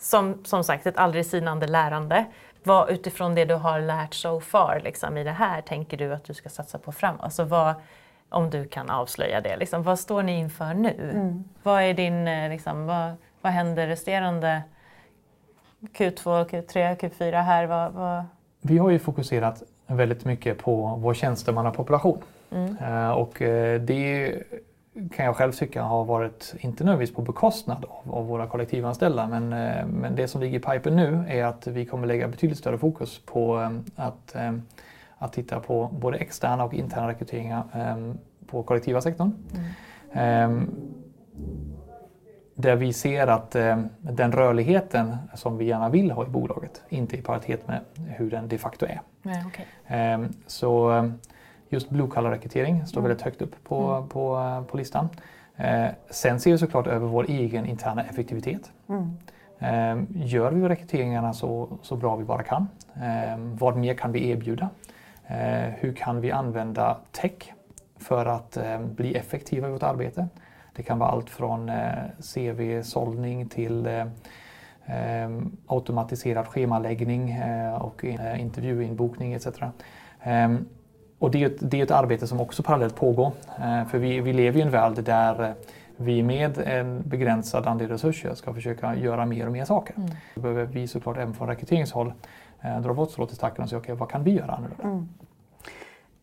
som, 0.00 0.44
som 0.44 0.64
sagt, 0.64 0.86
ett 0.86 0.96
aldrig 0.96 1.26
sinande 1.26 1.66
lärande. 1.66 2.24
Vad 2.64 2.90
utifrån 2.90 3.34
det 3.34 3.44
du 3.44 3.54
har 3.54 3.80
lärt 3.80 4.14
so 4.14 4.40
far 4.40 4.80
liksom, 4.84 5.16
i 5.16 5.24
det 5.24 5.30
här 5.30 5.60
tänker 5.60 5.96
du 5.96 6.14
att 6.14 6.24
du 6.24 6.34
ska 6.34 6.48
satsa 6.48 6.78
på 6.78 6.92
framåt? 6.92 7.22
Alltså, 7.22 7.44
vad, 7.44 7.74
om 8.28 8.50
du 8.50 8.68
kan 8.68 8.90
avslöja 8.90 9.40
det. 9.40 9.56
Liksom, 9.56 9.82
vad 9.82 9.98
står 9.98 10.22
ni 10.22 10.38
inför 10.38 10.74
nu? 10.74 11.10
Mm. 11.14 11.44
Vad, 11.62 11.82
är 11.82 11.94
din, 11.94 12.28
eh, 12.28 12.50
liksom, 12.50 12.86
vad, 12.86 13.14
vad 13.40 13.52
händer 13.52 13.86
resterande 13.86 14.62
Q2, 15.80 16.48
Q3, 16.48 16.96
Q4 16.96 17.42
här? 17.42 17.66
Vad, 17.66 17.92
vad... 17.92 18.24
Vi 18.60 18.78
har 18.78 18.90
ju 18.90 18.98
fokuserat 18.98 19.62
väldigt 19.88 20.24
mycket 20.24 20.58
på 20.58 20.98
vår 21.02 21.14
tjänstemannapopulation. 21.14 22.18
Mm. 22.50 22.76
Uh, 22.76 23.10
och 23.10 23.42
uh, 23.42 23.80
det 23.80 24.34
kan 25.12 25.26
jag 25.26 25.36
själv 25.36 25.52
tycka 25.52 25.82
har 25.82 26.04
varit, 26.04 26.54
inte 26.60 26.84
nödvändigtvis 26.84 27.16
på 27.16 27.22
bekostnad 27.22 27.84
av, 27.88 28.14
av 28.14 28.26
våra 28.26 28.46
kollektivanställda, 28.46 29.26
men, 29.26 29.52
uh, 29.52 29.86
men 29.86 30.16
det 30.16 30.28
som 30.28 30.40
ligger 30.40 30.58
i 30.58 30.62
pipen 30.62 30.96
nu 30.96 31.24
är 31.28 31.44
att 31.44 31.66
vi 31.66 31.86
kommer 31.86 32.06
lägga 32.06 32.28
betydligt 32.28 32.58
större 32.58 32.78
fokus 32.78 33.20
på 33.26 33.70
att 33.96 34.36
att 35.20 35.32
titta 35.32 35.60
på 35.60 35.90
både 35.92 36.18
externa 36.18 36.64
och 36.64 36.74
interna 36.74 37.08
rekryteringar 37.08 37.64
på 38.46 38.62
kollektiva 38.62 39.00
sektorn. 39.00 39.32
Mm. 40.12 40.70
Där 42.60 42.76
vi 42.76 42.92
ser 42.92 43.26
att 43.26 43.56
um, 43.56 43.88
den 44.00 44.32
rörligheten 44.32 45.16
som 45.34 45.58
vi 45.58 45.64
gärna 45.64 45.88
vill 45.88 46.10
ha 46.10 46.24
i 46.24 46.28
bolaget 46.28 46.82
inte 46.88 47.16
är 47.16 47.18
i 47.18 47.22
paritet 47.22 47.68
med 47.68 47.80
hur 48.06 48.30
den 48.30 48.48
de 48.48 48.58
facto 48.58 48.86
är. 48.86 49.00
Nej, 49.22 49.44
okay. 49.46 50.28
så 50.46 51.02
just 51.68 51.90
blue 51.90 52.08
collar 52.08 52.30
rekrytering 52.30 52.86
står 52.86 53.00
mm. 53.00 53.08
väldigt 53.08 53.24
högt 53.24 53.42
upp 53.42 53.64
på, 53.64 53.92
mm. 53.92 54.08
på, 54.08 54.64
på 54.70 54.76
listan. 54.76 55.08
Uh, 55.60 55.88
sen 56.10 56.40
ser 56.40 56.52
vi 56.52 56.58
såklart 56.58 56.86
över 56.86 57.06
vår 57.06 57.26
egen 57.28 57.66
interna 57.66 58.04
effektivitet. 58.04 58.70
Mm. 58.88 59.16
Gör 60.14 60.50
vi 60.50 60.68
rekryteringarna 60.68 61.32
så, 61.32 61.78
så 61.82 61.96
bra 61.96 62.16
vi 62.16 62.24
bara 62.24 62.42
kan? 62.42 62.68
Vad 63.36 63.76
mer 63.76 63.94
kan 63.94 64.12
vi 64.12 64.30
erbjuda? 64.30 64.68
Eh, 65.28 65.72
hur 65.78 65.92
kan 65.92 66.20
vi 66.20 66.30
använda 66.30 66.96
tech 67.12 67.54
för 67.96 68.26
att 68.26 68.56
eh, 68.56 68.80
bli 68.80 69.14
effektiva 69.14 69.68
i 69.68 69.70
vårt 69.70 69.82
arbete? 69.82 70.28
Det 70.78 70.84
kan 70.84 70.98
vara 70.98 71.10
allt 71.10 71.30
från 71.30 71.68
eh, 71.68 71.92
CV-sållning 72.34 73.48
till 73.48 73.88
automatiserad 75.66 76.46
schemaläggning 76.46 77.42
och 77.80 78.04
intervjuinbokning 78.38 79.32
etc. 79.32 79.46
Och 81.18 81.30
det 81.30 81.42
är, 81.42 81.46
ett, 81.46 81.70
det 81.70 81.80
är 81.80 81.84
ett 81.84 81.90
arbete 81.90 82.26
som 82.26 82.40
också 82.40 82.62
parallellt 82.62 82.96
pågår. 82.96 83.32
För 83.90 83.98
vi, 83.98 84.20
vi 84.20 84.32
lever 84.32 84.58
i 84.58 84.62
en 84.62 84.70
värld 84.70 85.04
där 85.04 85.54
vi 86.00 86.22
med 86.22 86.58
en 86.58 87.02
begränsad 87.06 87.66
andel 87.66 87.88
resurser 87.88 88.34
ska 88.34 88.54
försöka 88.54 88.96
göra 88.96 89.26
mer 89.26 89.46
och 89.46 89.52
mer 89.52 89.64
saker. 89.64 89.94
Mm. 89.96 90.10
Då 90.34 90.40
behöver 90.40 90.64
vi 90.64 90.88
såklart 90.88 91.16
även 91.16 91.34
från 91.34 91.48
rekryteringshåll 91.48 92.12
eh, 92.60 92.80
dra 92.80 92.92
vårt 92.92 93.10
strå 93.10 93.26
till 93.26 93.36
stacken 93.36 93.62
och 93.62 93.68
säga 93.68 93.78
okay, 93.78 93.94
vad 93.94 94.10
kan 94.10 94.24
vi 94.24 94.30
göra 94.30 94.52
annorlunda? 94.52 94.82
Mm. 94.82 95.08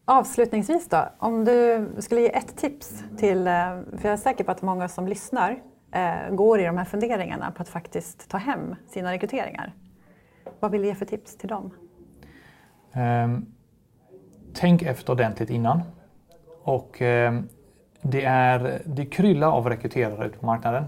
Avslutningsvis 0.08 0.90
då, 0.90 1.10
om 1.18 1.46
du 1.46 1.88
skulle 2.00 2.22
ge 2.22 2.36
ett 2.36 2.58
tips 2.58 3.04
till, 3.18 3.48
eh, 3.48 3.54
för 3.98 4.02
jag 4.02 4.14
är 4.14 4.18
säker 4.18 4.44
på 4.44 4.52
att 4.52 4.62
många 4.62 4.88
som 4.88 5.08
lyssnar 5.08 5.62
eh, 5.92 6.30
går 6.32 6.60
i 6.60 6.66
de 6.66 6.78
här 6.78 6.86
funderingarna 6.86 7.52
på 7.52 7.62
att 7.62 7.70
faktiskt 7.70 8.30
ta 8.30 8.38
hem 8.38 8.76
sina 8.88 9.12
rekryteringar. 9.12 9.74
Vad 10.60 10.72
vill 10.72 10.82
du 10.82 10.88
ge 10.88 10.96
för 10.96 11.06
tips 11.06 11.38
till 11.38 11.50
dem? 11.50 11.72
Um, 12.94 13.46
tänk 14.54 14.82
efter 14.82 15.14
ordentligt 15.14 15.50
innan. 15.50 15.82
Och 16.64 17.02
um, 17.02 17.50
det, 18.02 18.26
är, 18.26 18.82
det 18.86 19.06
kryllar 19.06 19.52
av 19.52 19.70
rekryterare 19.70 20.28
ute 20.28 20.38
på 20.38 20.46
marknaden. 20.46 20.86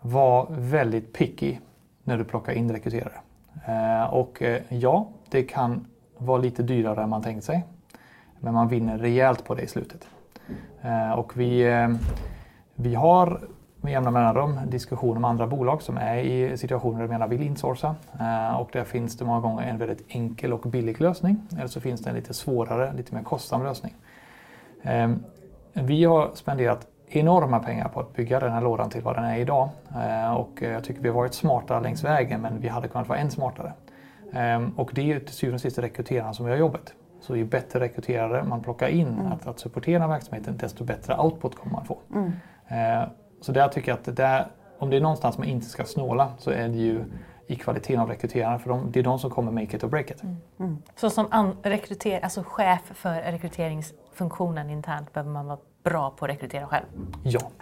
Var 0.00 0.46
väldigt 0.50 1.12
picky 1.12 1.58
när 2.04 2.18
du 2.18 2.24
plockar 2.24 2.52
in 2.52 2.72
rekryterare. 2.72 3.20
Uh, 3.68 4.14
och 4.14 4.42
uh, 4.42 4.56
ja, 4.68 5.08
det 5.30 5.42
kan 5.42 5.86
vara 6.18 6.38
lite 6.38 6.62
dyrare 6.62 7.02
än 7.02 7.08
man 7.08 7.22
tänkt 7.22 7.44
sig. 7.44 7.64
Men 8.44 8.54
man 8.54 8.68
vinner 8.68 8.98
rejält 8.98 9.44
på 9.44 9.54
det 9.54 9.62
i 9.62 9.66
slutet. 9.66 10.08
Eh, 10.82 11.12
och 11.12 11.36
vi, 11.36 11.72
eh, 11.72 11.88
vi 12.74 12.94
har 12.94 13.40
med 13.80 13.92
jämna 13.92 14.10
mellanrum 14.10 14.58
diskussioner 14.66 15.20
med 15.20 15.30
andra 15.30 15.46
bolag 15.46 15.82
som 15.82 15.96
är 15.96 16.16
i 16.16 16.56
situationer 16.56 16.98
där 16.98 17.06
de 17.06 17.12
gärna 17.12 17.26
vill 17.26 17.42
insourca. 17.42 17.94
Eh, 18.20 18.60
och 18.60 18.70
där 18.72 18.84
finns 18.84 19.16
det 19.16 19.24
många 19.24 19.40
gånger 19.40 19.62
en 19.62 19.78
väldigt 19.78 20.04
enkel 20.08 20.52
och 20.52 20.60
billig 20.60 21.00
lösning. 21.00 21.40
Eller 21.52 21.66
så 21.66 21.80
finns 21.80 22.00
det 22.00 22.10
en 22.10 22.16
lite 22.16 22.34
svårare, 22.34 22.92
lite 22.96 23.14
mer 23.14 23.22
kostsam 23.22 23.62
lösning. 23.62 23.94
Vi 25.72 26.04
har 26.04 26.30
spenderat 26.34 26.86
enorma 27.08 27.58
pengar 27.58 27.88
på 27.88 28.00
att 28.00 28.12
bygga 28.12 28.40
den 28.40 28.52
här 28.52 28.60
lådan 28.60 28.90
till 28.90 29.02
vad 29.02 29.16
den 29.16 29.24
är 29.24 29.38
idag. 29.38 29.68
Eh, 29.94 30.34
och 30.34 30.62
jag 30.62 30.84
tycker 30.84 31.00
vi 31.00 31.08
har 31.08 31.16
varit 31.16 31.34
smarta 31.34 31.80
längs 31.80 32.04
vägen 32.04 32.40
men 32.40 32.60
vi 32.60 32.68
hade 32.68 32.88
kunnat 32.88 33.08
vara 33.08 33.18
än 33.18 33.30
smartare. 33.30 33.72
Och 34.76 34.90
det 34.94 35.12
är 35.12 35.20
till 35.20 35.34
syvende 35.34 35.54
och 35.54 35.60
sist 35.60 35.78
rekryterarna 35.78 36.32
som 36.32 36.48
gör 36.48 36.56
jobbet. 36.56 36.94
Så 37.22 37.36
ju 37.36 37.44
bättre 37.44 37.80
rekryterare 37.80 38.44
man 38.44 38.62
plockar 38.62 38.88
in 38.88 39.08
mm. 39.08 39.32
att, 39.32 39.46
att 39.46 39.58
supportera 39.58 40.06
verksamheten 40.06 40.56
desto 40.56 40.84
bättre 40.84 41.16
output 41.18 41.54
kommer 41.54 41.72
man 41.72 41.84
få. 41.84 41.98
Mm. 42.14 42.32
Ehm, 42.68 43.08
så 43.40 43.52
där 43.52 43.68
tycker 43.68 43.90
jag 43.90 43.98
att 43.98 44.04
det 44.04 44.12
där, 44.12 44.46
om 44.78 44.90
det 44.90 44.96
är 44.96 45.00
någonstans 45.00 45.38
man 45.38 45.46
inte 45.46 45.66
ska 45.66 45.84
snåla 45.84 46.32
så 46.38 46.50
är 46.50 46.68
det 46.68 46.78
ju 46.78 47.04
i 47.46 47.56
kvaliteten 47.56 48.00
av 48.00 48.08
rekryterarna 48.08 48.58
för 48.58 48.70
de, 48.70 48.92
det 48.92 48.98
är 48.98 49.04
de 49.04 49.18
som 49.18 49.30
kommer 49.30 49.52
make 49.52 49.76
it 49.76 49.84
or 49.84 49.88
break 49.88 50.10
it. 50.10 50.22
Mm. 50.22 50.36
Mm. 50.60 50.78
Så 50.96 51.10
som 51.10 51.56
rekryter, 51.62 52.20
alltså 52.20 52.42
chef 52.46 52.80
för 52.94 53.14
rekryteringsfunktionen 53.14 54.70
internt 54.70 55.12
behöver 55.12 55.30
man 55.30 55.46
vara 55.46 55.58
bra 55.84 56.10
på 56.10 56.24
att 56.24 56.30
rekrytera 56.30 56.66
själv? 56.66 56.84
Ja, 57.22 57.40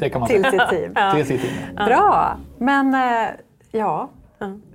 det 0.00 0.10
kan 0.10 0.20
man 0.20 0.28
säga. 0.28 0.50
Till 0.50 0.60
sitt 0.60 0.68
team. 0.70 0.92
Ja. 0.94 1.12
Till 1.12 1.26
sitt 1.26 1.40
team. 1.40 1.54
Ja. 1.76 1.86
Bra, 1.86 2.36
men 2.58 2.94
eh, 2.94 3.30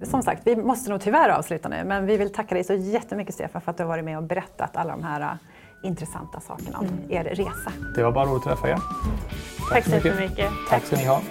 som 0.02 0.24
sagt, 0.24 0.42
vi 0.48 0.56
måste 0.56 0.90
nog 0.90 1.02
tyvärr 1.02 1.30
avsluta 1.30 1.70
nu, 1.70 1.84
men 1.84 2.06
vi 2.06 2.18
vill 2.18 2.34
tacka 2.34 2.56
dig 2.56 2.64
så 2.64 2.74
jättemycket 2.74 3.34
Stefan 3.34 3.62
för 3.62 3.72
att 3.72 3.78
du 3.78 3.84
har 3.84 3.88
varit 3.88 4.06
med 4.06 4.18
och 4.18 4.24
berättat 4.24 4.78
alla 4.78 4.92
de 4.92 5.04
här 5.04 5.22
uh, 5.22 5.34
intressanta 5.84 6.40
sakerna 6.40 6.80
om 6.80 6.88
mm. 6.88 7.12
er 7.12 7.24
resa. 7.24 7.72
Det 7.96 8.04
var 8.04 8.12
bara 8.12 8.26
roligt 8.26 8.48
att 8.48 8.62
träffa 8.62 8.70
er. 8.70 8.78
Tack, 9.70 9.86
Tack 9.86 10.02
så 10.02 10.22
mycket. 10.22 10.52
Tack 10.70 10.84
ska 10.86 10.96
ni 10.96 11.06
ha. 11.06 11.22